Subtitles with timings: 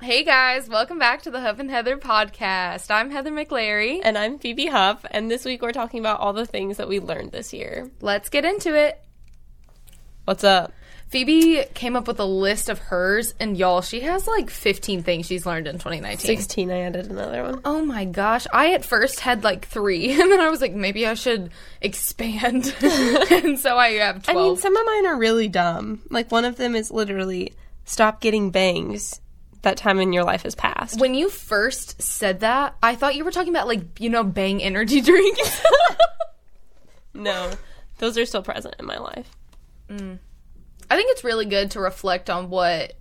[0.00, 2.88] Hey guys, welcome back to the Huff and Heather podcast.
[2.88, 3.98] I'm Heather McLary.
[4.00, 7.00] And I'm Phoebe Huff, and this week we're talking about all the things that we
[7.00, 7.90] learned this year.
[8.00, 9.02] Let's get into it.
[10.24, 10.72] What's up?
[11.08, 15.26] Phoebe came up with a list of hers, and y'all, she has like 15 things
[15.26, 16.18] she's learned in 2019.
[16.18, 17.60] 16, I added another one.
[17.64, 18.46] Oh my gosh.
[18.52, 22.72] I at first had like three, and then I was like, maybe I should expand.
[22.82, 24.28] and so I have 12.
[24.28, 26.02] I mean, some of mine are really dumb.
[26.08, 27.52] Like, one of them is literally
[27.84, 29.20] stop getting bangs.
[29.62, 31.00] That time in your life has passed.
[31.00, 34.62] when you first said that, I thought you were talking about like, you know, Bang
[34.62, 35.60] energy drinks.
[37.14, 37.50] No,
[37.98, 39.28] those are still present in my life.
[39.90, 39.96] I
[40.96, 42.92] think it's really good to reflect on what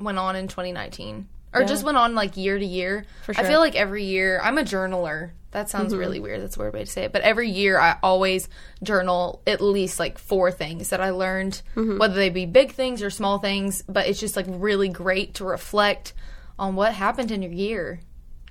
[0.00, 1.66] went on in 2019 or Yeah.
[1.66, 3.04] just went on like year to year.
[3.24, 3.42] For I sure.
[3.44, 3.50] Mm-hmm.
[3.52, 5.30] feel like every year, I'm a journaler.
[5.56, 6.42] That sounds really weird.
[6.42, 7.12] That's a weird way to say it.
[7.12, 8.46] But every year, I always
[8.82, 11.96] journal at least like four things that I learned, Mm-hmm.
[11.96, 13.82] whether they be big things or small things.
[13.88, 16.12] But it's just like really great to reflect
[16.58, 18.00] on what happened in your year.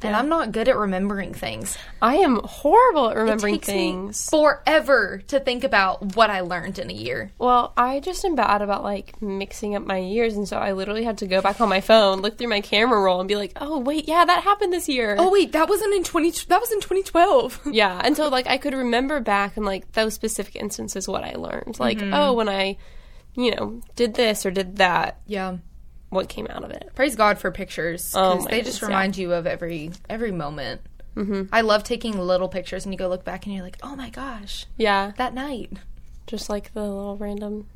[0.01, 1.77] And I'm not good at remembering things.
[2.01, 4.29] I am horrible at remembering things.
[4.29, 7.31] forever to think about what I learned in a year.
[7.39, 11.03] Well, I just am bad about like mixing up my years, and so I literally
[11.05, 13.53] had to go back on my phone, look through my camera roll, and be like,
[13.55, 16.71] "Oh, wait, yeah, that happened this year." Oh wait, that wasn't in 20 that was
[16.71, 17.61] in 2012.
[17.71, 21.33] Yeah, and so like I could remember back and like those specific instances what I
[21.35, 21.79] learned.
[21.79, 22.13] Like, Mm-hmm.
[22.13, 22.77] oh, when I,
[23.35, 25.57] you know, did this or did that, yeah.
[26.09, 26.91] What came out of it.
[26.95, 28.87] Praise God for pictures Oh because my they just goodness, yeah.
[28.87, 30.81] remind you of every every moment.
[31.15, 31.43] Mm-hmm.
[31.53, 34.09] I love taking little pictures and you go look back and you're like, oh my
[34.09, 35.71] gosh, Yeah, that night.
[36.27, 37.67] just like the little random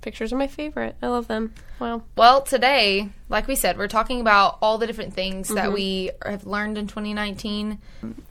[0.00, 0.96] pictures are my favorite.
[1.00, 1.54] I love them.
[1.78, 2.02] Wow.
[2.16, 6.46] Well, today, like we said, we're talking about all the different things that we have
[6.46, 7.78] learned in 2019.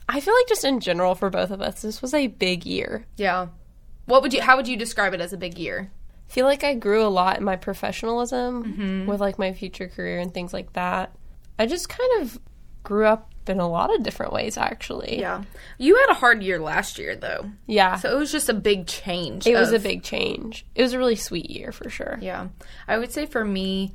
[0.07, 3.05] I feel like just in general for both of us, this was a big year.
[3.17, 3.47] Yeah.
[4.05, 4.41] What would you?
[4.41, 5.89] How would you describe it as a big year?
[6.33, 9.05] Feel like I grew a lot in my professionalism Mm-hmm.
[9.09, 11.15] with like my future career and things like that.
[11.57, 12.39] I just kind of
[12.83, 15.19] grew up in a lot of different ways actually.
[15.19, 15.43] Yeah.
[15.77, 17.97] You had a hard year last year, though, Yeah.
[17.97, 19.45] so it was just a big change.
[19.47, 20.65] it was a big change.
[20.75, 22.17] It was a really sweet year for sure.
[22.21, 22.47] Yeah.
[22.87, 23.93] I would say for me,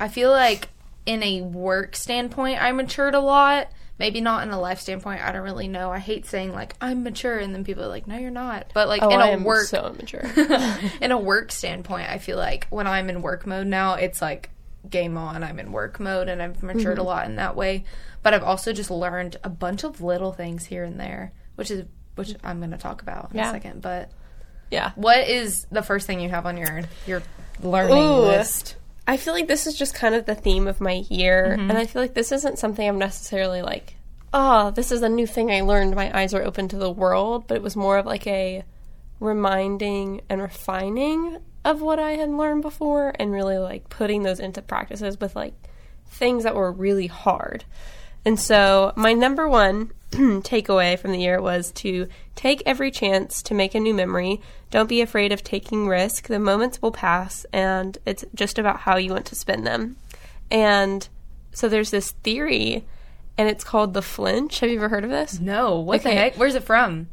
[0.00, 0.68] I feel like
[1.06, 3.68] in a work standpoint, I matured a lot.
[3.98, 5.22] Maybe not in a life standpoint.
[5.22, 5.90] I don't really know.
[5.92, 8.88] I hate saying like I'm mature, and then people are like, "No, you're not." But
[8.88, 10.24] like Oh, in I a work, so immature.
[11.00, 14.50] in a work standpoint, I feel like when I'm in work mode now, it's like
[14.90, 15.44] game on.
[15.44, 17.00] I'm in work mode, and I've matured Mm-hmm.
[17.00, 17.84] a lot in that way.
[18.24, 21.84] But I've also just learned a bunch of little things here and there, which is
[22.16, 23.50] which I'm going to talk about in Yeah.
[23.50, 23.80] a second.
[23.80, 24.10] But
[24.72, 24.90] yeah.
[24.96, 27.22] what is the first thing you have on your your
[27.62, 28.22] learning Ooh.
[28.22, 28.74] list?
[29.06, 31.70] I feel like this is just kind of the theme of my year, Mm-hmm.
[31.70, 33.96] and I feel like this isn't something I'm necessarily like,
[34.32, 35.94] oh, this is a new thing I learned.
[35.94, 38.64] My eyes were open to the world, but it was more of like a
[39.20, 44.60] reminding and refining of what I had learned before, and really like putting those into
[44.62, 45.54] practices with like
[46.06, 47.64] things that were really hard.
[48.24, 53.54] And so, my number one takeaway from the year was to take every chance to
[53.54, 54.40] make a new memory.
[54.70, 56.26] Don't be afraid of taking risk.
[56.28, 59.96] The moments will pass, and it's just about how you want to spend them.
[60.50, 61.06] And
[61.52, 62.86] so, there's this theory,
[63.36, 64.60] and it's called the flinch.
[64.60, 65.38] Have you ever heard of this?
[65.38, 66.36] No, what the heck?
[66.36, 67.08] Where's it from?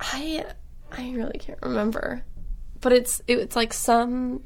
[0.00, 0.44] I
[0.92, 2.22] I really can't remember,
[2.80, 4.42] but it's it's like some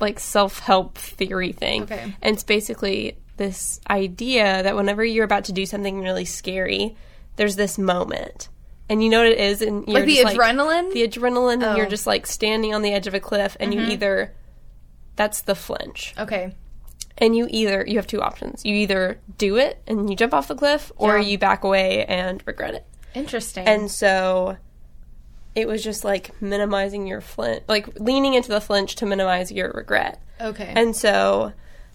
[0.00, 2.14] like self help theory thing, Okay.
[2.20, 6.96] and it's basically this idea that whenever you're about to do something really scary,
[7.36, 8.48] there's this moment,
[8.88, 10.92] and you know what it is, and you're Like the just, adrenaline?
[10.92, 11.76] the adrenaline, and Oh.
[11.76, 13.80] you're just like standing on the edge of a cliff, and Mm-hmm.
[13.86, 14.32] you either
[15.16, 16.54] that's the flinch, okay.
[17.18, 20.48] and you either you have two options, you either do it and you jump off
[20.48, 21.26] the cliff, or Yeah.
[21.26, 22.86] you back away and regret it.
[23.14, 23.66] Interesting.
[23.66, 24.56] And so
[25.54, 29.70] it was just like minimizing your flinch, like leaning into the flinch to minimize your
[29.72, 30.20] regret.
[30.40, 30.72] okay.
[30.74, 31.52] And so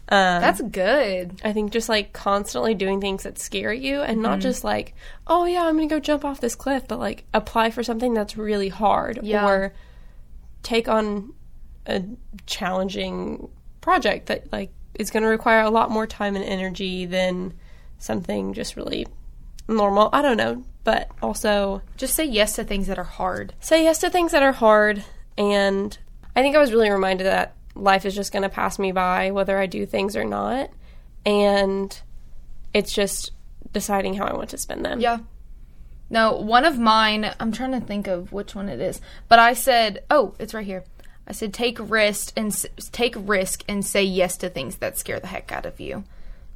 [0.10, 1.42] um, That's good.
[1.44, 4.22] I think just like constantly doing things that scare you and Mm-hmm.
[4.22, 4.94] not just like,
[5.28, 8.14] oh yeah, I'm going to go jump off this cliff, but like apply for something
[8.14, 9.46] that's really hard Yeah.
[9.48, 9.74] or
[10.64, 11.34] take on
[11.86, 12.04] a
[12.46, 13.50] challenging
[13.82, 17.54] project that like is going to require a lot more time and energy than
[18.00, 19.08] something just really
[19.68, 20.10] normal.
[20.12, 23.54] I don't know, but also Just say yes to things that are hard.
[23.60, 25.04] say yes to things that are hard
[25.38, 25.96] and
[26.36, 29.32] i think i was really reminded that life is just going to pass me by
[29.32, 30.70] whether i do things or not
[31.26, 32.02] and
[32.74, 33.32] it's just
[33.72, 35.20] deciding how i want to spend them Yeah.
[36.10, 39.54] No, one of mine, I'm trying to think of which one it is, but I
[39.54, 40.86] said, oh, it's right here.
[41.28, 45.20] I said take risk and s- take risk and say yes to things that scare
[45.20, 46.06] the heck out of you,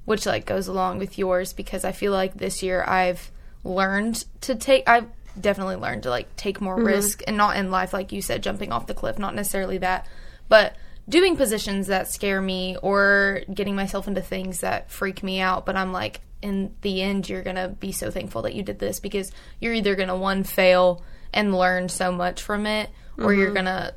[0.05, 3.31] which like goes along with yours because I feel like this year I've
[3.65, 5.07] learned to take I've
[5.39, 6.87] definitely learned to like take more mm-hmm.
[6.87, 10.07] risk and not in life like you said jumping off the cliff, not necessarily that,
[10.47, 10.77] but
[11.11, 15.65] doing positions that scare me or getting myself into things that freak me out.
[15.65, 18.79] But I'm like, in the end, you're going to be so thankful that you did
[18.79, 21.03] this because you're either going to, one, fail
[21.33, 23.93] and learn so much from it, or you're going to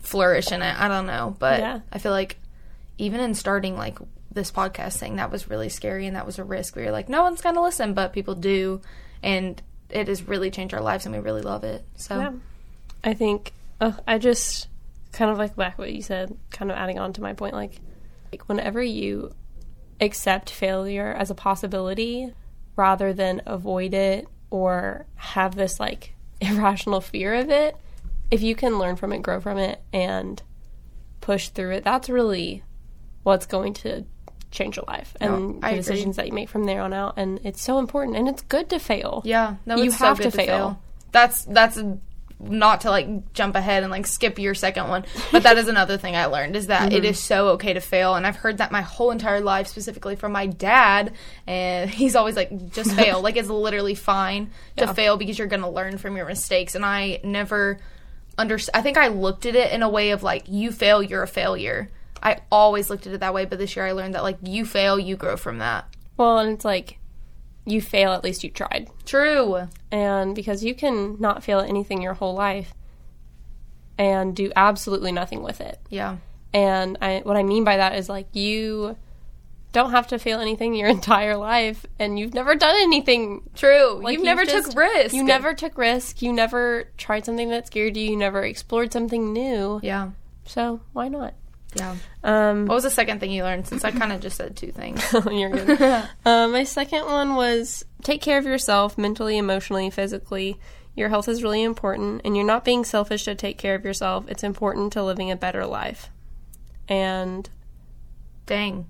[0.00, 0.80] flourish in it.
[0.80, 1.36] I don't know.
[1.38, 1.80] But Yeah.
[1.92, 2.38] I feel like
[2.96, 3.98] even in starting, like,
[4.32, 6.74] this podcast thing, that was really scary and that was a risk.
[6.76, 8.80] We were like, no one's going to listen, but people do.
[9.22, 9.60] And
[9.90, 11.84] it has really changed our lives and we really love it.
[11.96, 12.32] So, Yeah.
[13.04, 14.68] I think uh, I just
[15.14, 17.54] kind of like back what you said, kind of adding on to my point.
[17.54, 17.80] Like,
[18.32, 19.34] like whenever you
[20.00, 22.32] accept failure as a possibility
[22.76, 27.76] rather than avoid it or have this like irrational fear of it,
[28.30, 30.42] if you can learn from it, grow from it, and
[31.20, 32.62] push through it, that's really
[33.22, 34.04] what's going to
[34.50, 37.14] change your life and No, the decisions that you make from there on out.
[37.16, 39.22] And it's so important, and it's good to fail.
[39.24, 40.80] Yeah, no, You so have good to fail.
[41.12, 41.78] That's that's
[42.40, 45.96] not to like jump ahead and like skip your second one, but that is another
[45.96, 46.96] thing I learned is that Mm-hmm.
[46.96, 50.16] it is so okay to fail, and I've heard that my whole entire life, specifically
[50.16, 51.12] from my dad,
[51.46, 53.20] and he's always like, just fail.
[53.22, 54.92] like it's literally fine to Yeah.
[54.92, 57.78] fail because you're gonna learn from your mistakes, and I never
[58.36, 58.58] under.
[58.74, 61.28] I think I looked at it in a way of like, you fail, you're a
[61.28, 61.90] failure.
[62.22, 64.64] I always looked at it that way, but this year I learned that like you
[64.66, 65.86] fail, you grow from that.
[66.16, 66.98] Well, and it's like
[67.66, 68.90] you fail, at least you tried.
[69.06, 69.68] True.
[69.90, 72.74] And because you can not fail at anything your whole life
[73.98, 75.78] and do absolutely nothing with it.
[75.88, 76.16] Yeah.
[76.52, 78.96] And I, what I mean by that is like you
[79.72, 83.42] don't have to fail anything your entire life and you've never done anything.
[83.54, 84.00] True.
[84.02, 85.14] Like, you you've never just- took risk.
[85.14, 86.22] You never took risk.
[86.22, 88.10] You never tried something that scared you.
[88.10, 89.80] You never explored something new.
[89.82, 90.10] Yeah.
[90.44, 91.34] So why not?
[91.74, 91.96] Yeah.
[92.22, 93.66] Um, What was the second thing you learned?
[93.66, 95.02] Since I kind of just said two things.
[95.30, 95.80] You're good.
[96.24, 100.58] um, my second one was take care of yourself mentally, emotionally, physically.
[100.96, 104.26] Your health is really important, and you're not being selfish to take care of yourself.
[104.28, 106.08] It's important to living a better life.
[106.88, 107.50] And
[108.46, 108.86] Dang.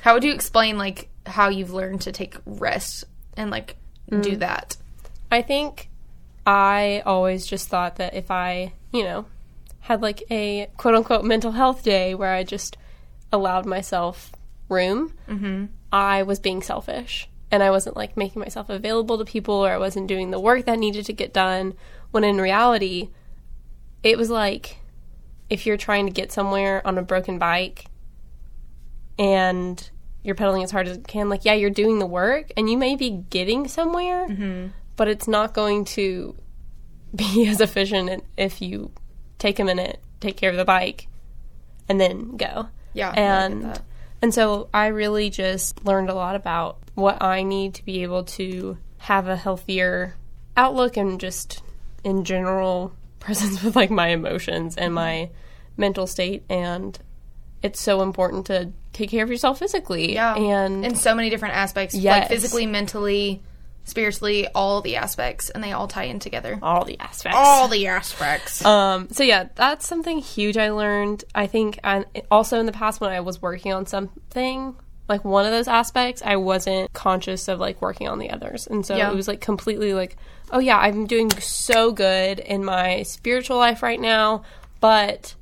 [0.00, 3.04] How would you explain like how you've learned to take rest
[3.36, 3.76] and like
[4.08, 4.76] do that?
[5.30, 5.88] I think
[6.46, 9.26] I always just thought that if I, you know,
[9.88, 12.76] had like a quote unquote mental health day where I just
[13.32, 14.30] allowed myself
[14.68, 15.64] room, mm-hmm.
[15.90, 17.26] I was being selfish.
[17.50, 20.66] And I wasn't like making myself available to people or I wasn't doing the work
[20.66, 21.72] that needed to get done.
[22.10, 23.08] When in reality,
[24.02, 24.76] it was like
[25.48, 27.86] if you're trying to get somewhere on a broken bike
[29.18, 29.90] and
[30.22, 32.76] you're pedaling as hard as you can, like, yeah, you're doing the work and you
[32.76, 34.66] may be getting somewhere, mm-hmm.
[34.96, 36.36] but it's not going to
[37.14, 38.90] be as efficient if you
[39.38, 41.06] take a minute, take care of the bike,
[41.88, 42.68] and then go.
[42.94, 43.10] Yeah.
[43.10, 43.80] And
[44.22, 48.24] and so I really just learned a lot about what I need to be able
[48.24, 50.16] to have a healthier
[50.56, 51.62] outlook and just
[52.02, 55.30] in general presence with like my emotions and my
[55.76, 56.98] mental state and
[57.62, 60.34] it's so important to take care of yourself physically Yeah.
[60.36, 63.42] and in so many different aspects, like physically, mentally,
[63.88, 66.58] spiritually, all the aspects, and they all tie in together.
[66.62, 68.64] all the aspects All the aspects.
[68.64, 71.24] Um, so yeah, that's something huge I learned.
[71.34, 74.76] I think, and also in the past when I was working on something,
[75.08, 78.84] like one of those aspects, I wasn't conscious of like working on the others, and
[78.84, 79.10] so Yeah.
[79.10, 80.16] it was like completely like,
[80.50, 84.42] oh yeah, I'm doing so good in my spiritual life right now,
[84.80, 85.34] but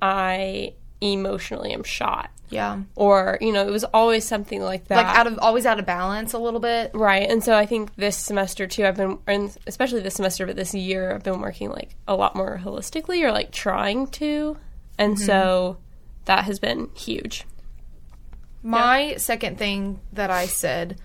[0.00, 2.80] I emotionally am shot, yeah.
[2.94, 4.96] or you know, it was always something like that.
[4.96, 6.90] Like out of always out of balance a little bit.
[6.94, 7.28] Right.
[7.28, 10.74] And so I think this semester too, I've been, and especially this semester, but this
[10.74, 14.56] year, I've been working like a lot more holistically or like trying to.
[14.98, 15.24] And mm-hmm.
[15.24, 15.78] so
[16.26, 17.44] that has been huge.
[18.62, 20.98] My second thing that I said,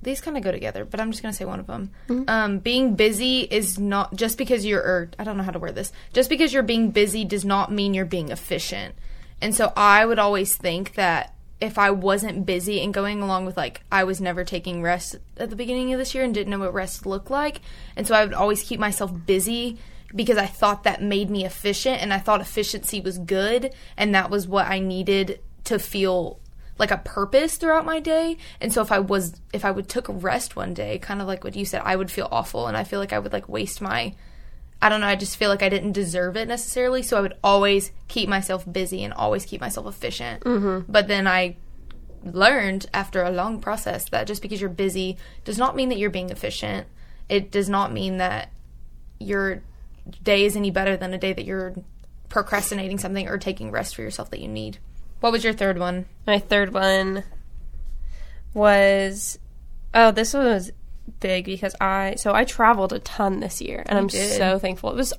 [0.00, 1.90] these kind of go together, but I'm just going to say one of them.
[2.08, 2.28] Mm-hmm.
[2.28, 5.74] Um, being busy is not just because you're, or I don't know how to word
[5.74, 8.94] this, just because you're being busy does not mean you're being efficient.
[9.40, 13.56] And so I would always think that if I wasn't busy and going along with
[13.56, 16.58] like, I was never taking rest at the beginning of this year and didn't know
[16.60, 17.60] what rest looked like.
[17.96, 19.78] And so I would always keep myself busy
[20.14, 24.30] because I thought that made me efficient and I thought efficiency was good and that
[24.30, 26.40] was what I needed to feel
[26.78, 28.38] like a purpose throughout my day.
[28.60, 31.42] And so if I was if I would took rest one day, kind of like
[31.44, 33.80] what you said, I would feel awful and I feel like I would like waste
[33.80, 34.14] my
[34.80, 37.36] I don't know, I just feel like I didn't deserve it necessarily, so I would
[37.42, 40.44] always keep myself busy and always keep myself efficient.
[40.44, 40.90] Mm-hmm.
[40.90, 41.56] But then I
[42.24, 46.10] learned after a long process that just because you're busy does not mean that you're
[46.10, 46.86] being efficient.
[47.28, 48.52] It does not mean that
[49.18, 49.62] your
[50.22, 51.74] day is any better than a day that you're
[52.28, 54.78] procrastinating something or taking rest for yourself that you need.
[55.20, 56.06] What was your third one?
[56.26, 57.24] My third one
[58.54, 59.38] was,
[59.92, 60.70] oh, this one was
[61.20, 64.36] big because I, so I traveled a ton this year and I'm did.
[64.36, 64.90] so thankful.
[64.90, 65.12] It was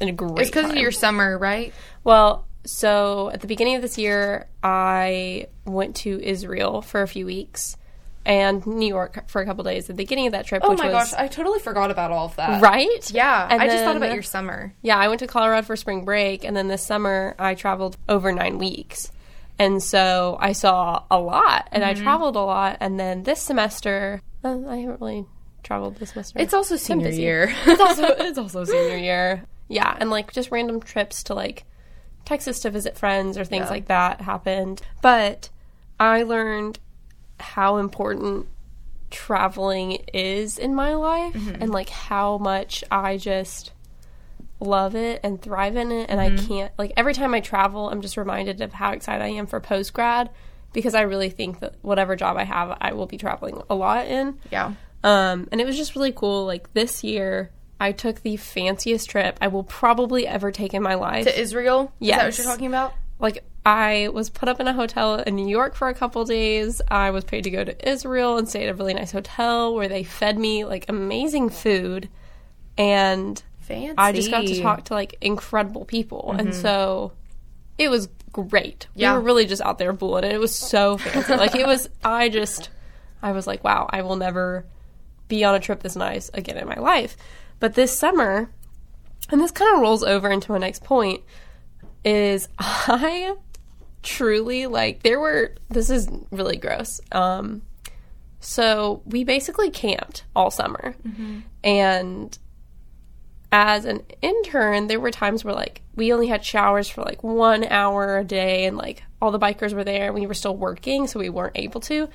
[0.00, 1.72] a great It's because of your summer, right?
[2.04, 7.24] Well, so at the beginning of this year, I went to Israel for a few
[7.26, 7.76] weeks
[8.24, 10.62] and New York for a couple days at the beginning of that trip.
[10.64, 12.60] Oh which my was, gosh, I totally forgot about all of that.
[12.60, 13.08] Right?
[13.12, 14.74] Yeah, And I just thought about your summer.
[14.82, 18.32] Yeah, I went to Colorado for spring break, and then this summer I traveled over
[18.32, 19.12] nine weeks.
[19.60, 22.00] And so I saw a lot, and Mm-hmm.
[22.00, 22.78] I traveled a lot.
[22.80, 25.26] And then this semester, uh, I haven't really
[25.62, 26.38] traveled this semester.
[26.38, 27.52] It's also senior year.
[27.66, 29.44] it's also it's also senior year.
[29.68, 31.64] Yeah, and like just random trips to like
[32.24, 33.70] Texas to visit friends or things Yeah.
[33.70, 34.82] like that happened.
[35.02, 35.50] But
[35.98, 36.78] I learned
[37.40, 38.46] how important
[39.10, 43.72] traveling is in my life and like how much I just
[44.58, 48.00] love it and thrive in it and I can't like every time I travel I'm
[48.00, 50.30] just reminded of how excited I am for post grad
[50.76, 54.06] because I really think that whatever job I have I will be traveling a lot
[54.06, 54.38] in.
[54.52, 54.74] yeah.
[55.02, 56.46] Um, and it was just really cool.
[56.46, 60.94] Like this year, I took the fanciest trip I will probably ever take in my
[60.94, 61.24] life.
[61.24, 61.92] To Israel?
[62.00, 62.94] Is that what you're talking about?
[63.18, 66.80] like I was put up in a hotel in New York for a couple days.
[66.88, 69.88] I was paid to go to Israel and stay at a really nice hotel where
[69.88, 72.08] they fed me like amazing food,
[72.76, 73.94] and Fancy.
[73.96, 77.12] I just got to talk to like incredible people, and so
[77.78, 78.08] it was
[78.44, 78.86] great.
[78.94, 79.12] Yeah.
[79.12, 81.34] We were really just out there fooling, and it was so fancy.
[81.36, 82.70] like it was, I just,
[83.22, 84.66] I was like, wow, I will never
[85.28, 87.16] be on a trip this nice again in my life.
[87.58, 88.50] But this summer,
[89.30, 91.22] and this kind of rolls over into my next point,
[92.04, 93.34] is I
[94.02, 97.00] truly like there were this is really gross.
[97.10, 97.62] Um
[98.38, 100.94] so we basically camped all summer.
[101.64, 102.38] And
[103.56, 107.64] as an intern, there were times where like we only had showers for like 1
[107.64, 111.06] hour a day and like all the bikers were there and we were still working
[111.06, 112.06] so we weren't able to.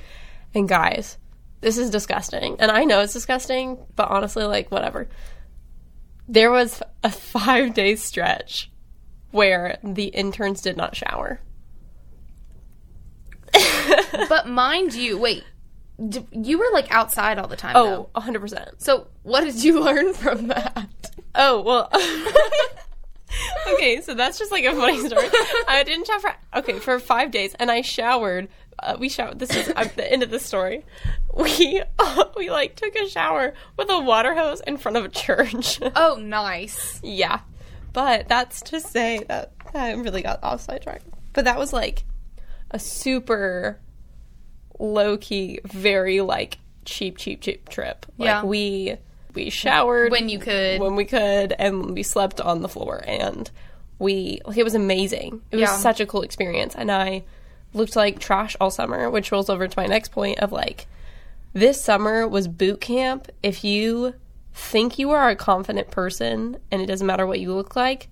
[0.53, 1.17] And guys,
[1.61, 2.57] this is disgusting.
[2.59, 5.09] And I know it's disgusting, but honestly like whatever.
[6.27, 8.69] There was a 5 day stretch
[9.31, 11.41] where the interns did not shower.
[14.29, 15.43] But mind you, wait.
[16.31, 17.73] You were like outside all the time.
[17.75, 18.21] Oh, though.
[18.21, 18.81] 100%.
[18.81, 21.11] So what did you learn from that?
[21.35, 21.89] Oh, well.
[23.73, 25.27] okay, so that's just like a funny story.
[25.67, 28.49] I didn't shower for, okay, for five days, and I showered.
[28.79, 29.37] Uh, we showered.
[29.39, 30.85] This is uh, the end of the story.
[31.33, 31.81] We,
[32.35, 35.79] we like took a shower with a water hose in front of a church.
[35.95, 36.99] Oh, nice.
[37.01, 37.39] yeah.
[37.93, 41.03] But that's to say that I really got off sidetrack.
[41.31, 42.03] But that was like
[42.69, 43.79] a super
[44.81, 48.05] low key, very like cheap, cheap, cheap trip.
[48.17, 48.43] Like Yeah.
[48.43, 48.97] we
[49.33, 50.81] we showered When you could.
[50.81, 53.49] when we could, and we slept on the floor, and
[53.99, 55.41] we it was amazing.
[55.51, 55.77] It was Yeah.
[55.77, 57.23] such a cool experience, and I
[57.73, 60.87] looked like trash all summer, which rolls over to my next point of like
[61.53, 63.29] this summer was boot camp.
[63.43, 64.15] If you
[64.53, 68.09] think you are a confident person and it doesn't matter what you look like,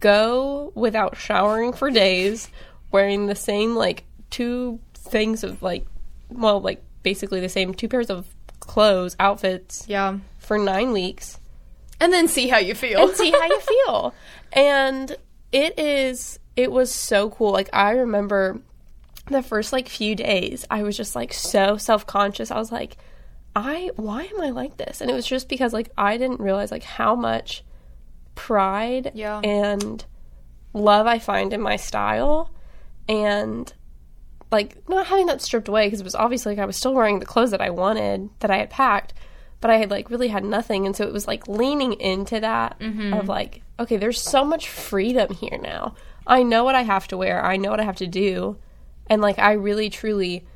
[0.00, 2.48] go without showering for days,
[2.92, 4.78] wearing the same like two
[5.10, 5.86] things of like,
[6.28, 8.26] well, like basically the same two pairs of
[8.60, 10.18] clothes, outfits Yeah.
[10.38, 11.38] for nine weeks
[12.00, 13.00] And then see how you feel.
[13.08, 14.14] and see how you feel.
[14.52, 15.16] And
[15.52, 17.50] it is, it was so cool.
[17.52, 18.60] Like, I remember
[19.26, 22.50] the first like few days, I was just like so self conscious.
[22.50, 22.96] I was like,
[23.56, 25.00] I, why am I like this?
[25.00, 27.64] And it was just because like I didn't realize like how much
[28.34, 29.40] pride Yeah.
[29.40, 30.04] and
[30.72, 32.50] love I find in my style.
[33.08, 33.72] And
[34.50, 37.18] like not having that stripped away because it was obviously like I was still wearing
[37.18, 39.14] the clothes that I wanted that I had packed,
[39.60, 42.78] but I had like really had nothing, and so it was like leaning into that
[42.78, 43.12] mm-hmm.
[43.12, 45.94] of like, okay, there's so much freedom here now.
[46.26, 47.44] I know what I have to wear.
[47.44, 48.58] I know what I have to do,
[49.08, 50.46] and like I really truly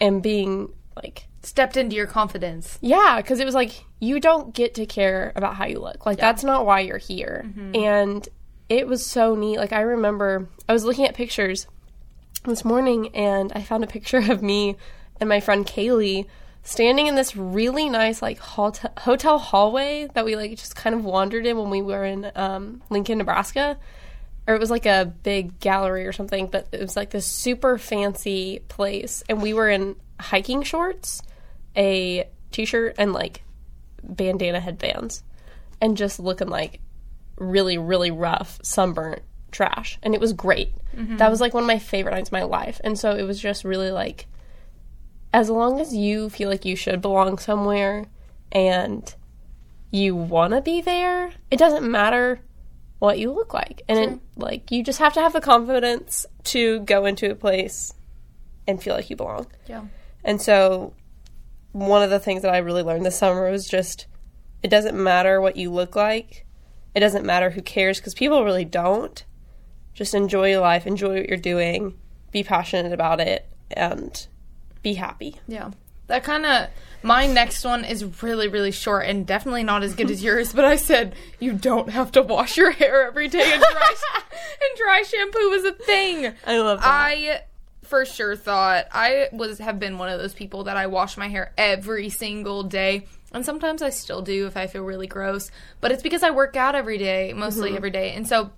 [0.00, 2.78] am being like Stepped into your confidence.
[2.80, 6.06] yeah, because it was like you don't get to care about how you look.
[6.06, 7.44] Like that's not why you're here.
[7.46, 7.76] Mm-hmm.
[7.76, 8.28] And
[8.70, 9.58] it was so neat.
[9.58, 11.66] Like I remember I was looking at pictures
[12.44, 14.76] this morning and I found a picture of me
[15.20, 16.26] and my friend Kaylee
[16.62, 21.46] standing in this really nice like hotel, hallway that we like just kind of wandered
[21.46, 23.78] in when we were in um, Lincoln, Nebraska.
[24.46, 27.78] Or it was like a big gallery or something, but it was like this super
[27.78, 31.22] fancy place, and we were in hiking shorts,
[31.74, 33.42] a t-shirt, and like
[34.02, 35.22] bandana headbands,
[35.80, 36.80] and just looking like
[37.38, 39.22] really, really rough, sunburnt
[39.54, 39.98] trash.
[40.02, 40.72] And it was great.
[40.94, 41.16] Mm-hmm.
[41.16, 42.80] That was like one of my favorite nights of my life.
[42.84, 44.26] And so it was just really like,
[45.32, 48.06] as long as you feel like you should belong somewhere
[48.52, 49.14] and
[49.90, 52.40] you want to be there, it doesn't matter
[52.98, 53.82] what you look like.
[53.88, 57.92] And it, like, you just have to have the confidence to go into a place
[58.66, 59.46] and feel like you belong.
[59.66, 59.84] Yeah.
[60.24, 60.94] And so,
[61.72, 64.06] one of the things that I really learned this summer was just
[64.62, 66.46] it doesn't matter what you look like,
[66.94, 69.24] it doesn't matter who cares because people really don't.
[69.94, 71.94] Just enjoy your life, enjoy what you're doing,
[72.32, 74.26] be passionate about it, and
[74.82, 75.36] be happy.
[75.48, 75.70] Yeah.
[76.08, 76.68] That kind of
[77.02, 80.52] my next one is really really short and definitely not as good as yours.
[80.52, 84.78] But I said you don't have to wash your hair every day and dry and
[84.78, 86.34] dry shampoo is a thing.
[86.46, 86.86] I love that.
[86.86, 87.40] I
[87.82, 91.28] for sure thought I was have been one of those people that I wash my
[91.28, 93.06] hair every single day.
[93.32, 96.56] And sometimes I still do if I feel really gross, but it's because I work
[96.56, 97.76] out every day, mostly mm-hmm.
[97.76, 98.12] every day.
[98.12, 98.52] And so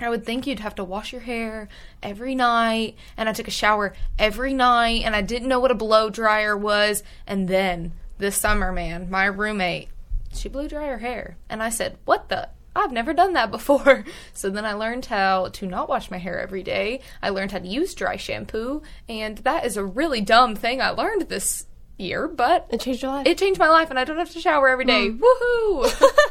[0.00, 1.68] I would think you'd have to wash your hair
[2.02, 5.74] every night, and I took a shower every night, and I didn't know what a
[5.74, 7.02] blow dryer was.
[7.26, 9.88] And then this summer, man, my roommate,
[10.32, 12.48] she blew dry her hair, and I said, "What the?
[12.74, 16.40] I've never done that before." So then I learned how to not wash my hair
[16.40, 17.00] every day.
[17.22, 20.90] I learned how to use dry shampoo, and that is a really dumb thing I
[20.90, 21.66] learned this
[21.98, 23.26] year, but it changed your life.
[23.26, 25.10] it changed my life, and I don't have to shower every day.
[25.10, 25.20] Mm.
[25.20, 26.10] Woohoo!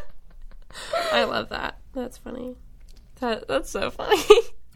[1.11, 1.77] I love that.
[1.93, 2.55] That's funny.
[3.19, 4.21] That that's so funny.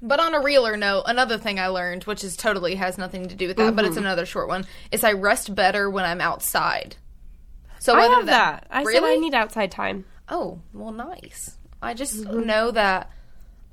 [0.06, 3.36] But on a realer note, another thing I learned, which is totally has nothing to
[3.36, 3.88] do with that, but Mm-hmm.
[3.92, 6.98] it's another short one, is I rest better when I'm outside.
[7.80, 8.68] So I have that.
[8.70, 8.96] I really?
[8.96, 10.04] said I need outside time.
[10.28, 11.58] oh well, nice.
[11.82, 12.46] I just Mm-hmm.
[12.46, 13.12] know that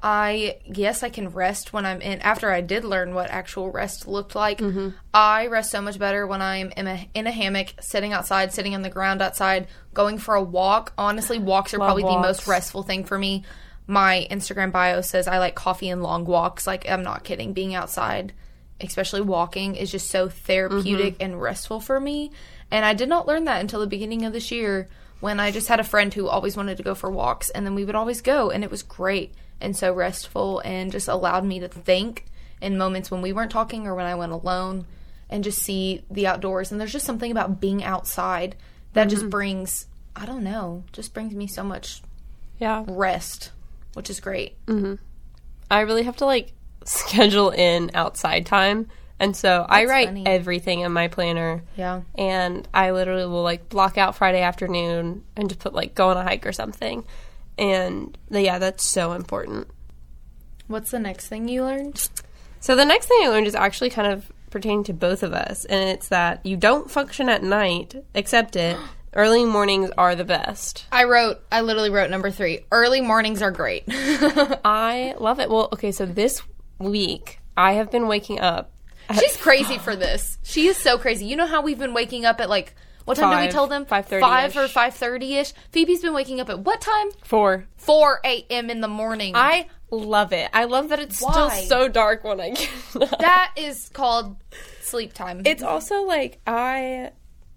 [0.02, 2.20] I yes I can rest when I'm in.
[2.20, 4.90] After I did learn what actual rest looked like, Mm-hmm.
[5.12, 8.76] I rest so much better when I'm in a in a hammock, sitting outside, sitting
[8.76, 10.92] on the ground outside, going for a walk.
[10.96, 13.44] Honestly, walks are Love probably the most restful thing for me.
[13.90, 16.66] My Instagram bio says I like coffee and long walks.
[16.66, 17.52] Like I'm not kidding.
[17.52, 18.32] Being outside,
[18.80, 21.22] especially walking, is just so therapeutic Mm-hmm.
[21.22, 22.30] and restful for me.
[22.70, 25.66] And I did not learn that until the beginning of this year when I just
[25.68, 28.20] had a friend who always wanted to go for walks, and then we would always
[28.22, 32.24] go, and it was great and so restful, and just allowed me to think
[32.62, 34.86] in moments when we weren't talking or when I went alone,
[35.28, 36.70] and just see the outdoors.
[36.72, 38.54] And there's just something about being outside
[38.94, 42.02] that just brings I don't know, just brings me so much
[42.58, 42.84] Yeah.
[42.88, 43.50] rest,
[43.94, 44.64] which is great.
[44.66, 44.94] Mm-hmm.
[45.70, 46.52] I really have to like
[46.84, 48.88] schedule in outside time.
[49.18, 50.26] And so I write funny.
[50.26, 51.62] everything in my planner.
[51.76, 52.02] Yeah.
[52.14, 56.16] And I literally will like block out Friday afternoon and just put like go on
[56.16, 57.04] a hike or something.
[57.58, 59.68] And yeah, that's so important.
[60.68, 62.08] What's the next thing you learned?
[62.60, 65.64] So the next thing I learned is actually kind of pertaining to both of us,
[65.64, 68.76] and it's that you don't function at night, accept it.
[69.12, 70.86] Early mornings are the best.
[70.92, 72.60] I wrote, I literally wrote number three.
[72.70, 73.84] Early mornings are great.
[73.88, 75.50] I love it.
[75.50, 76.42] Well, okay, so this
[76.78, 78.70] week I have been waking up.
[79.18, 80.38] She's crazy for this.
[80.42, 81.26] She is so crazy.
[81.26, 83.66] You know how we've been waking up at like what time did we Five, tell
[83.66, 83.84] them?
[83.86, 85.52] 5:30 Five or five thirty ish.
[85.72, 87.08] Phoebe's been waking up at what time?
[87.24, 87.66] four.
[87.76, 88.70] Four a.m.
[88.70, 89.32] in the morning.
[89.34, 90.48] I love it.
[90.52, 91.64] I love that it's still Why?
[91.64, 92.70] so dark when I get
[93.00, 93.18] up.
[93.18, 94.36] that is called
[94.82, 95.42] sleep time.
[95.44, 97.10] It's also like I.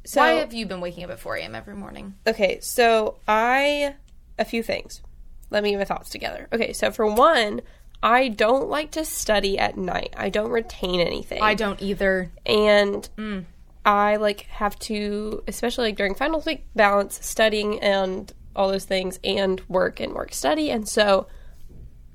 [0.05, 1.55] So Why have you been waking up at four a.m.
[1.55, 2.15] every morning?
[2.27, 3.95] okay, so I
[4.37, 5.01] a few things.
[5.49, 6.47] Let me get my thoughts together.
[6.51, 7.61] Okay, so for one,
[8.01, 10.13] I don't like to study at night.
[10.17, 11.41] I don't retain anything.
[11.41, 12.31] I don't either.
[12.45, 13.45] and Mm.
[13.85, 19.19] I like have to, especially like during finals week, balance studying and all those things
[19.23, 20.69] and work and work study.
[20.69, 21.27] And so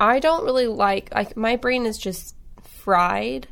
[0.01, 3.49] I don't really like like my brain is just fried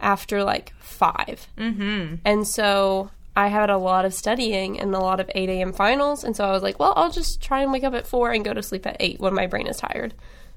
[0.00, 2.14] after like 5 mm-hmm.
[2.24, 5.72] and so I had a lot of studying and a lot of eight a.m.
[5.72, 8.32] finals, and so I was like, well, I'll just try and wake up at four
[8.32, 10.14] and go to sleep at eight when my brain is tired,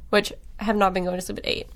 [0.09, 1.67] which I have not been going to sleep at eight.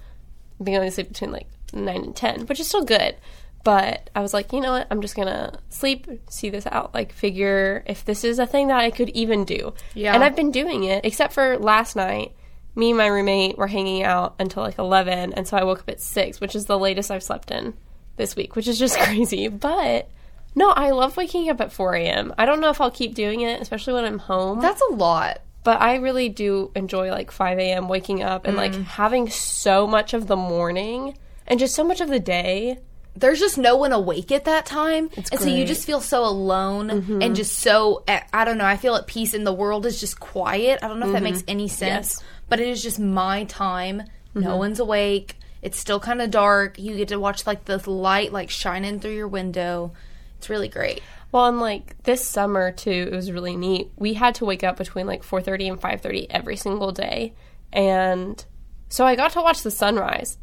[0.60, 3.16] I've been going to sleep between like nine and ten, which is still good.
[3.64, 4.88] But I was like, you know what?
[4.90, 8.80] I'm just gonna sleep, see this out, like figure if this is a thing that
[8.80, 9.74] I could even do.
[9.94, 10.14] Yeah.
[10.14, 12.34] And I've been doing it, except for last night.
[12.76, 15.90] Me and my roommate were hanging out until like eleven, and so I woke up
[15.90, 17.74] at six, which is the latest I've slept in
[18.16, 19.50] this week, which is just crazy.
[19.50, 20.10] But
[20.58, 22.34] no, I love waking up at 4 a.m.
[22.36, 24.60] I don't know if I'll keep doing it, especially when I'm home.
[24.60, 25.42] That's a lot.
[25.64, 27.88] but I really do enjoy like 5 a.m.
[27.88, 28.84] waking up and like mm.
[28.84, 31.16] having so much of the morning
[31.46, 32.80] and just so much of the day.
[33.16, 36.90] there's just no one awake at that time and so you just feel so alone
[36.90, 37.22] mm-hmm.
[37.22, 40.00] and just so at, i don't know i feel at peace and the world is
[40.00, 41.34] just quiet i don't know if that mm-hmm.
[41.34, 42.24] makes any sense Yes.
[42.48, 44.04] but it is just my time
[44.36, 44.58] no mm-hmm.
[44.60, 48.52] one's awake it's still kind of dark you get to watch like the light like
[48.52, 49.92] shining through your window
[50.38, 53.92] it's really great Well, and like this summer too, it was really neat.
[53.98, 57.34] We had to wake up between like 4:30 and 5:30 every single day.
[57.74, 58.44] And
[58.90, 60.38] so I got to watch the sunrise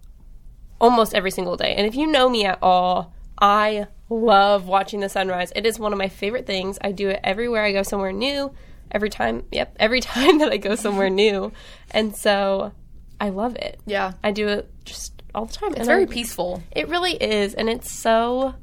[0.80, 1.74] almost every single day.
[1.74, 5.52] And if you know me at all, I love watching the sunrise.
[5.56, 6.78] It is one of my favorite things.
[6.82, 8.52] I do it everywhere I go somewhere new.
[8.90, 11.50] Every time, yep, every time that I go somewhere new.
[11.90, 12.72] And so
[13.18, 13.80] I love it.
[13.86, 15.72] yeah I do it just all the time.
[15.74, 18.54] it's very peaceful It really is, and it's so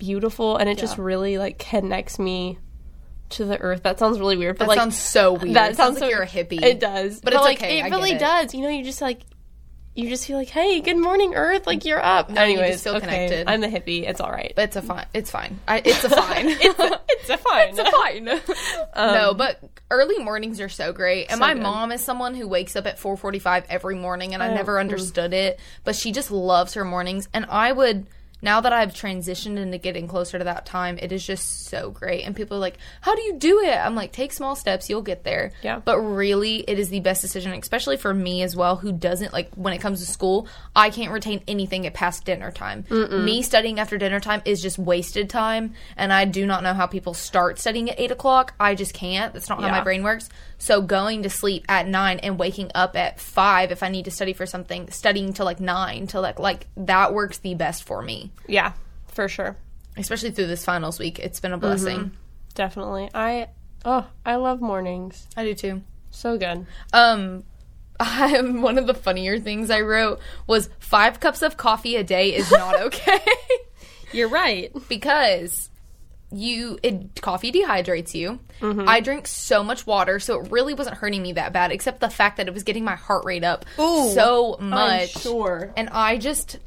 [0.00, 2.58] beautiful, and it just really like connects me
[3.30, 3.84] to the earth.
[3.84, 6.10] That sounds really weird, but that like sounds so weird that It sounds sounds like
[6.10, 8.18] so- you're a hippie It does, But it's like okay, it I really it.
[8.18, 8.52] does.
[8.54, 9.20] You know, you just like
[9.94, 11.66] you just feel like, hey, good morning, Earth.
[11.66, 12.30] Like you're up.
[12.30, 13.48] you Anyways, feel okay, connected.
[13.48, 14.08] I'm the hippie.
[14.08, 14.52] It's all right.
[14.54, 15.04] But it's a fine.
[15.12, 15.58] It's fine.
[15.66, 16.46] I, it's a fine.
[16.48, 17.68] it's a, it's a fine.
[17.70, 18.56] It's a fine.
[18.94, 19.60] Um, no, but
[19.90, 21.24] early mornings are so great.
[21.28, 21.62] And So my good.
[21.62, 25.32] mom is someone who wakes up at 4:45 every morning and I Oh, never understood
[25.34, 28.06] it, but she just loves her mornings and I would
[28.42, 32.24] now that I've transitioned into getting closer to that time, it is just so great.
[32.24, 35.02] And people are like, "How do you do it?" I'm like, "Take small steps, you'll
[35.02, 35.80] get there." Yeah.
[35.84, 39.50] But really, it is the best decision, especially for me as well, who doesn't like
[39.54, 40.46] when it comes to school.
[40.74, 42.84] I can't retain anything at past dinner time.
[43.24, 46.86] Me studying after dinner time is just wasted time, and I do not know how
[46.86, 48.54] people start studying at eight o'clock.
[48.58, 49.32] I just can't.
[49.32, 50.28] That's not how my brain works.
[50.58, 54.10] So going to sleep at nine and waking up at five if I need to
[54.10, 58.02] study for something, studying till like nine till like like that works the best for
[58.02, 58.29] me.
[58.46, 58.72] Yeah,
[59.08, 59.56] for sure.
[59.96, 62.12] Especially through this finals week, it's been a blessing.
[62.54, 63.10] Definitely.
[63.14, 63.48] I
[63.84, 65.26] oh, I love mornings.
[65.36, 65.82] I do too.
[66.10, 66.66] So good.
[66.92, 67.44] Um,
[68.00, 72.34] I one of the funnier things I wrote was five cups of coffee a day
[72.34, 73.20] is not okay
[74.12, 74.72] You're right.
[74.88, 75.68] because
[76.32, 78.38] you it coffee dehydrates you.
[78.60, 78.88] Mm-hmm.
[78.88, 82.10] I drink so much water, so it really wasn't hurting me that bad, except the
[82.10, 85.10] fact that it was getting my heart rate up Ooh, so much.
[85.10, 85.72] sure.
[85.76, 86.58] And I just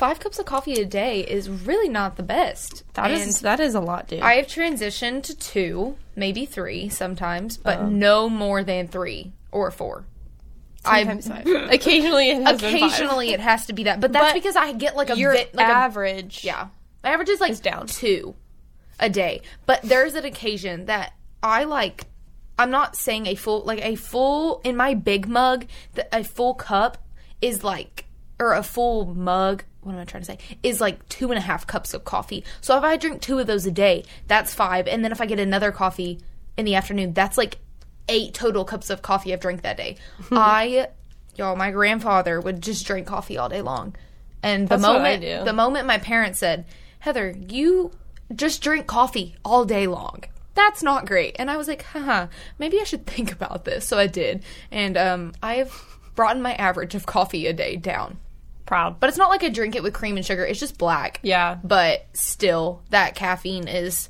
[0.00, 2.82] five cups of coffee a day is really not the best.
[2.94, 4.20] That is And that is a lot, dude.
[4.20, 7.88] I have transitioned to two, maybe three sometimes, but Uh-huh.
[7.90, 10.04] no more than three or four.
[10.84, 11.46] Sometimes I five.
[11.72, 12.90] Occasionally it has been five.
[12.90, 15.32] occasionally it has to be that, but that's But because I get like a Your
[15.34, 16.42] bit like a average.
[16.44, 16.68] yeah.
[17.04, 17.86] My average is like Is down.
[17.86, 18.34] two
[18.98, 22.06] a day, but there's an occasion that I like.
[22.58, 25.66] I'm not saying a full like a full in my big mug.
[25.94, 26.96] The, a full cup
[27.42, 28.06] is like
[28.38, 29.64] or a full mug.
[29.82, 30.38] What am I trying to say?
[30.62, 32.44] Is like two and a half cups of coffee.
[32.60, 34.86] So if I drink two of those a day, that's five.
[34.86, 36.20] And then if I get another coffee
[36.56, 37.58] in the afternoon, that's like
[38.08, 39.96] eight total cups of coffee I've drank that day.
[40.30, 40.88] I,
[41.36, 43.94] y'all, my grandfather would just drink coffee all day long.
[44.42, 46.66] And the That's moment the moment my parents said,
[46.98, 47.92] Heather, you
[48.34, 50.24] just drink coffee all day long.
[50.54, 51.36] That's not great.
[51.38, 52.26] And I was like, haha,
[52.58, 53.86] maybe I should think about this.
[53.86, 54.42] So I did.
[54.70, 58.18] And um, I've brought my average of coffee a day down.
[58.66, 59.00] Proud.
[59.00, 60.44] But it's not like I drink it with cream and sugar.
[60.44, 61.18] It's just black.
[61.22, 61.58] Yeah.
[61.64, 64.08] But still, that caffeine is,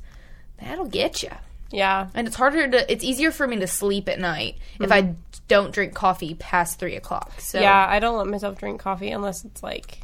[0.61, 1.31] that'll get you.
[1.71, 2.09] Yeah.
[2.13, 5.15] And it's harder to, it's easier for me to sleep at night if I
[5.47, 7.39] don't drink coffee past three o'clock.
[7.41, 9.99] So Yeah, I don't let myself drink coffee unless it's like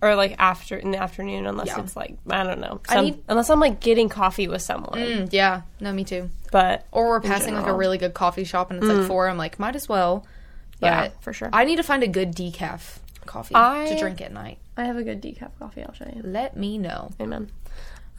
[0.00, 1.80] or like after in the afternoon unless Yeah.
[1.80, 2.80] it's like I don't know.
[2.88, 4.98] I need- unless I'm like getting coffee with someone.
[4.98, 6.28] Mm, yeah, no, me too.
[6.50, 9.28] But Or we're in passing like a really good coffee shop and it's like four.
[9.28, 10.26] I'm like, might as well.
[10.80, 11.50] Yeah, for sure.
[11.52, 14.58] I need to find a good decaf coffee I- to drink at night.
[14.76, 16.22] I have a good decaf coffee, I'll show you.
[16.24, 17.10] Let me know.
[17.20, 17.50] Amen.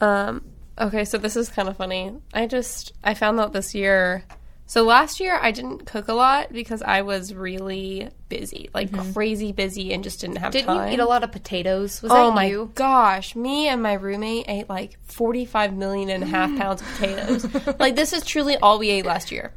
[0.00, 0.42] Um,
[0.78, 2.12] okay, so this is kind of funny.
[2.32, 4.24] I just I found out this year.
[4.66, 9.52] So last year I didn't cook a lot because I was really busy, like crazy
[9.52, 10.62] busy, and just didn't have time.
[10.64, 12.00] Didn't you eat a lot of potatoes?
[12.02, 12.70] Was Oh that my you?
[12.74, 17.78] gosh, me and my roommate ate like 45 million and a half pounds of potatoes.
[17.78, 19.52] like this is truly all we ate last year.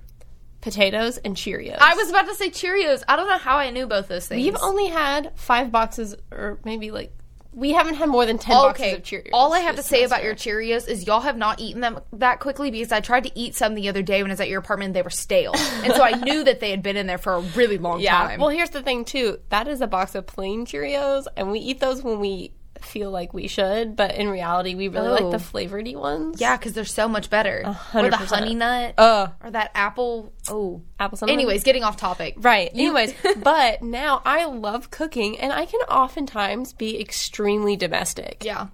[0.62, 1.78] Potatoes and Cheerios.
[1.80, 3.04] I was about to say Cheerios.
[3.08, 4.44] I don't know how I knew both those things.
[4.44, 7.14] We've only had 5 boxes or maybe like
[7.54, 8.96] we haven't had more than 10 Oh, boxes okay.
[8.96, 9.30] of Cheerios.
[9.34, 10.36] All I have to say about your.
[10.36, 13.74] Cheerios is y'all have not eaten them that quickly because I tried to eat some
[13.74, 15.54] the other day when I was at your apartment and they were stale.
[15.56, 18.12] and so I knew that they had been in there for a really long Yeah.
[18.28, 18.40] time.
[18.40, 19.40] Well, here's the thing too.
[19.50, 22.52] That is a box of plain Cheerios and we eat those when we
[22.84, 25.12] feel like we should, but in reality we really Oh.
[25.14, 25.40] like the oh.
[25.40, 26.40] flavored ones.
[26.42, 27.64] yeah, because they're so much better.
[27.94, 28.94] Or the honey nut.
[28.98, 29.32] Ugh.
[29.44, 30.34] or that apple.
[30.50, 30.82] Oh.
[31.00, 31.40] Apple cinnamon.
[31.40, 32.36] Anyways, getting off topic.
[32.38, 32.70] Right.
[32.74, 38.44] Anyways, but now I love cooking and I can oftentimes be extremely domestic.
[38.44, 38.68] Yeah.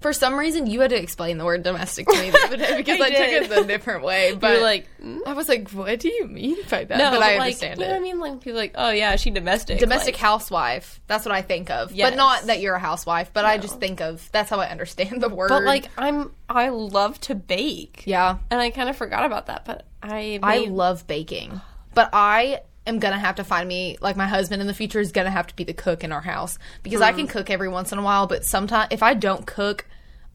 [0.00, 2.76] For some reason, you had to explain the word domestic to me the other day
[2.76, 3.18] because I I, took
[3.50, 4.34] it a different way.
[4.38, 5.20] But You're like, mm?
[5.26, 6.98] I was like, what do you mean by that?
[6.98, 8.02] no, but I like, understand you know what I it.
[8.02, 8.20] mean?
[8.20, 9.80] Like people are like, oh yeah, she domestic.
[9.80, 11.00] Domestic Like, housewife.
[11.08, 11.90] That's what I think of.
[11.92, 12.10] Yes.
[12.10, 15.20] But not that you're a housewife, but I just think of that's how I understand
[15.20, 15.48] the word.
[15.48, 18.04] But like I'm, I love to bake.
[18.06, 18.38] yeah.
[18.50, 21.60] And I kind of forgot about that, but I, I love baking.
[21.94, 25.12] But I am gonna have to find me like my husband in the future is
[25.12, 27.32] gonna have to be the cook in our house because I can Hmm.
[27.32, 29.86] cook every once in a while, but sometimes if I don't cook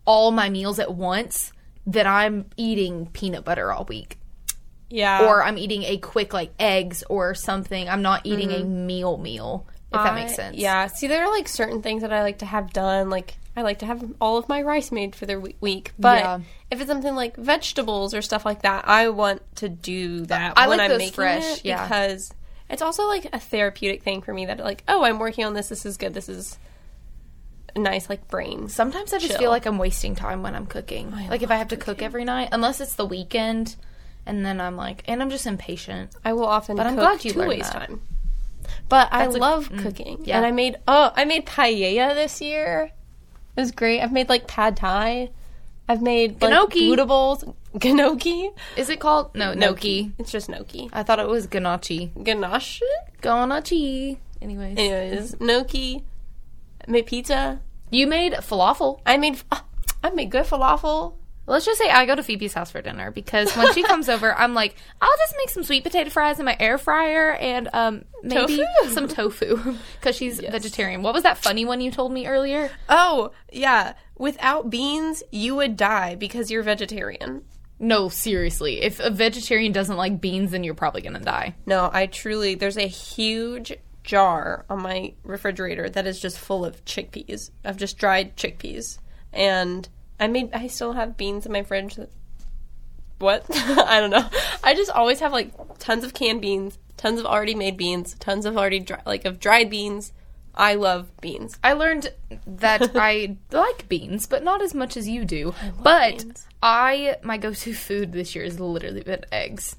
[0.05, 1.51] all my meals at once,
[1.85, 4.17] then I'm eating peanut butter all week.
[4.89, 5.25] yeah.
[5.25, 7.89] or I'm eating a quick like eggs or something.
[7.89, 9.65] I'm not eating a meal meal.
[9.91, 10.41] If that makes Mm-hmm.
[10.41, 10.57] Sense.
[10.57, 10.87] Yeah.
[10.87, 13.09] See, there are like certain things that I like to have done.
[13.09, 15.93] Like I like to have all of my rice made for the week.
[15.99, 16.39] But Yeah.
[16.71, 20.67] if it's something like vegetables or stuff like that, I want to do that I
[20.67, 21.83] when like I'm those making fresh, it yeah.
[21.83, 22.31] because
[22.73, 25.69] it's also like a therapeutic thing for me that like, oh, I'm working on this.
[25.69, 26.13] This is good.
[26.13, 26.57] This is
[27.75, 28.67] nice like brain.
[28.69, 29.39] Sometimes I just Chill.
[29.39, 31.12] feel like I'm wasting time when I'm cooking.
[31.29, 33.75] like if I have to cook every night, unless it's the weekend,
[34.25, 36.12] and then I'm like, and I'm just impatient.
[36.23, 37.88] I will often But I'm glad you to waste that.
[37.88, 38.01] time.
[38.89, 40.19] But I That's a- love mm, cooking.
[40.23, 40.38] yeah.
[40.38, 42.91] And I made oh, I made paella this year.
[43.55, 44.01] It was great.
[44.01, 45.29] I've made like pad thai.
[45.88, 46.89] I've made like Gnocchi.
[46.95, 47.05] Buddha
[47.81, 48.51] Gnocchi.
[48.77, 50.12] Is it called no gnocchi?
[50.19, 50.89] It's just gnocchi.
[50.93, 52.12] I thought it was ganache.
[52.21, 52.81] Ganache.
[53.21, 54.17] Ganache.
[54.41, 56.03] Anyways, Anyways, gnocchi.
[56.88, 57.62] Made pizza.
[57.89, 58.99] you made falafel.
[59.05, 59.63] I made ah,
[60.03, 61.15] I made good falafel.
[61.45, 64.33] Let's just say I go to Phoebe's house for dinner because when she comes over,
[64.33, 68.05] I'm like, I'll just make some sweet potato fries in my air fryer and um
[68.21, 68.93] maybe Tofu?
[68.93, 71.01] some tofu because she's vegetarian.
[71.01, 72.71] What was that funny one you told me earlier?
[72.88, 73.93] Oh, yeah.
[74.17, 77.43] Without beans, you would die because you're vegetarian.
[77.84, 78.82] No, seriously.
[78.82, 81.56] If a vegetarian doesn't like beans, then you're probably gonna die.
[81.65, 86.84] No, I truly there's a huge jar on my refrigerator that is just full of
[86.86, 89.00] chickpeas, of just dried chickpeas.
[89.34, 92.10] And I made I still have beans in my fridge that
[93.19, 93.46] what?
[93.54, 94.30] I don't know.
[94.63, 98.46] I just always have like tons of canned beans, tons of already made beans, tons
[98.46, 100.13] of already dry, like of dried beans.
[100.55, 101.57] I love beans.
[101.63, 102.11] I learned
[102.45, 105.53] that I like beans, but not as much as you do.
[105.81, 106.47] but beans.
[106.61, 109.75] I my go-to food this year has literally been eggs.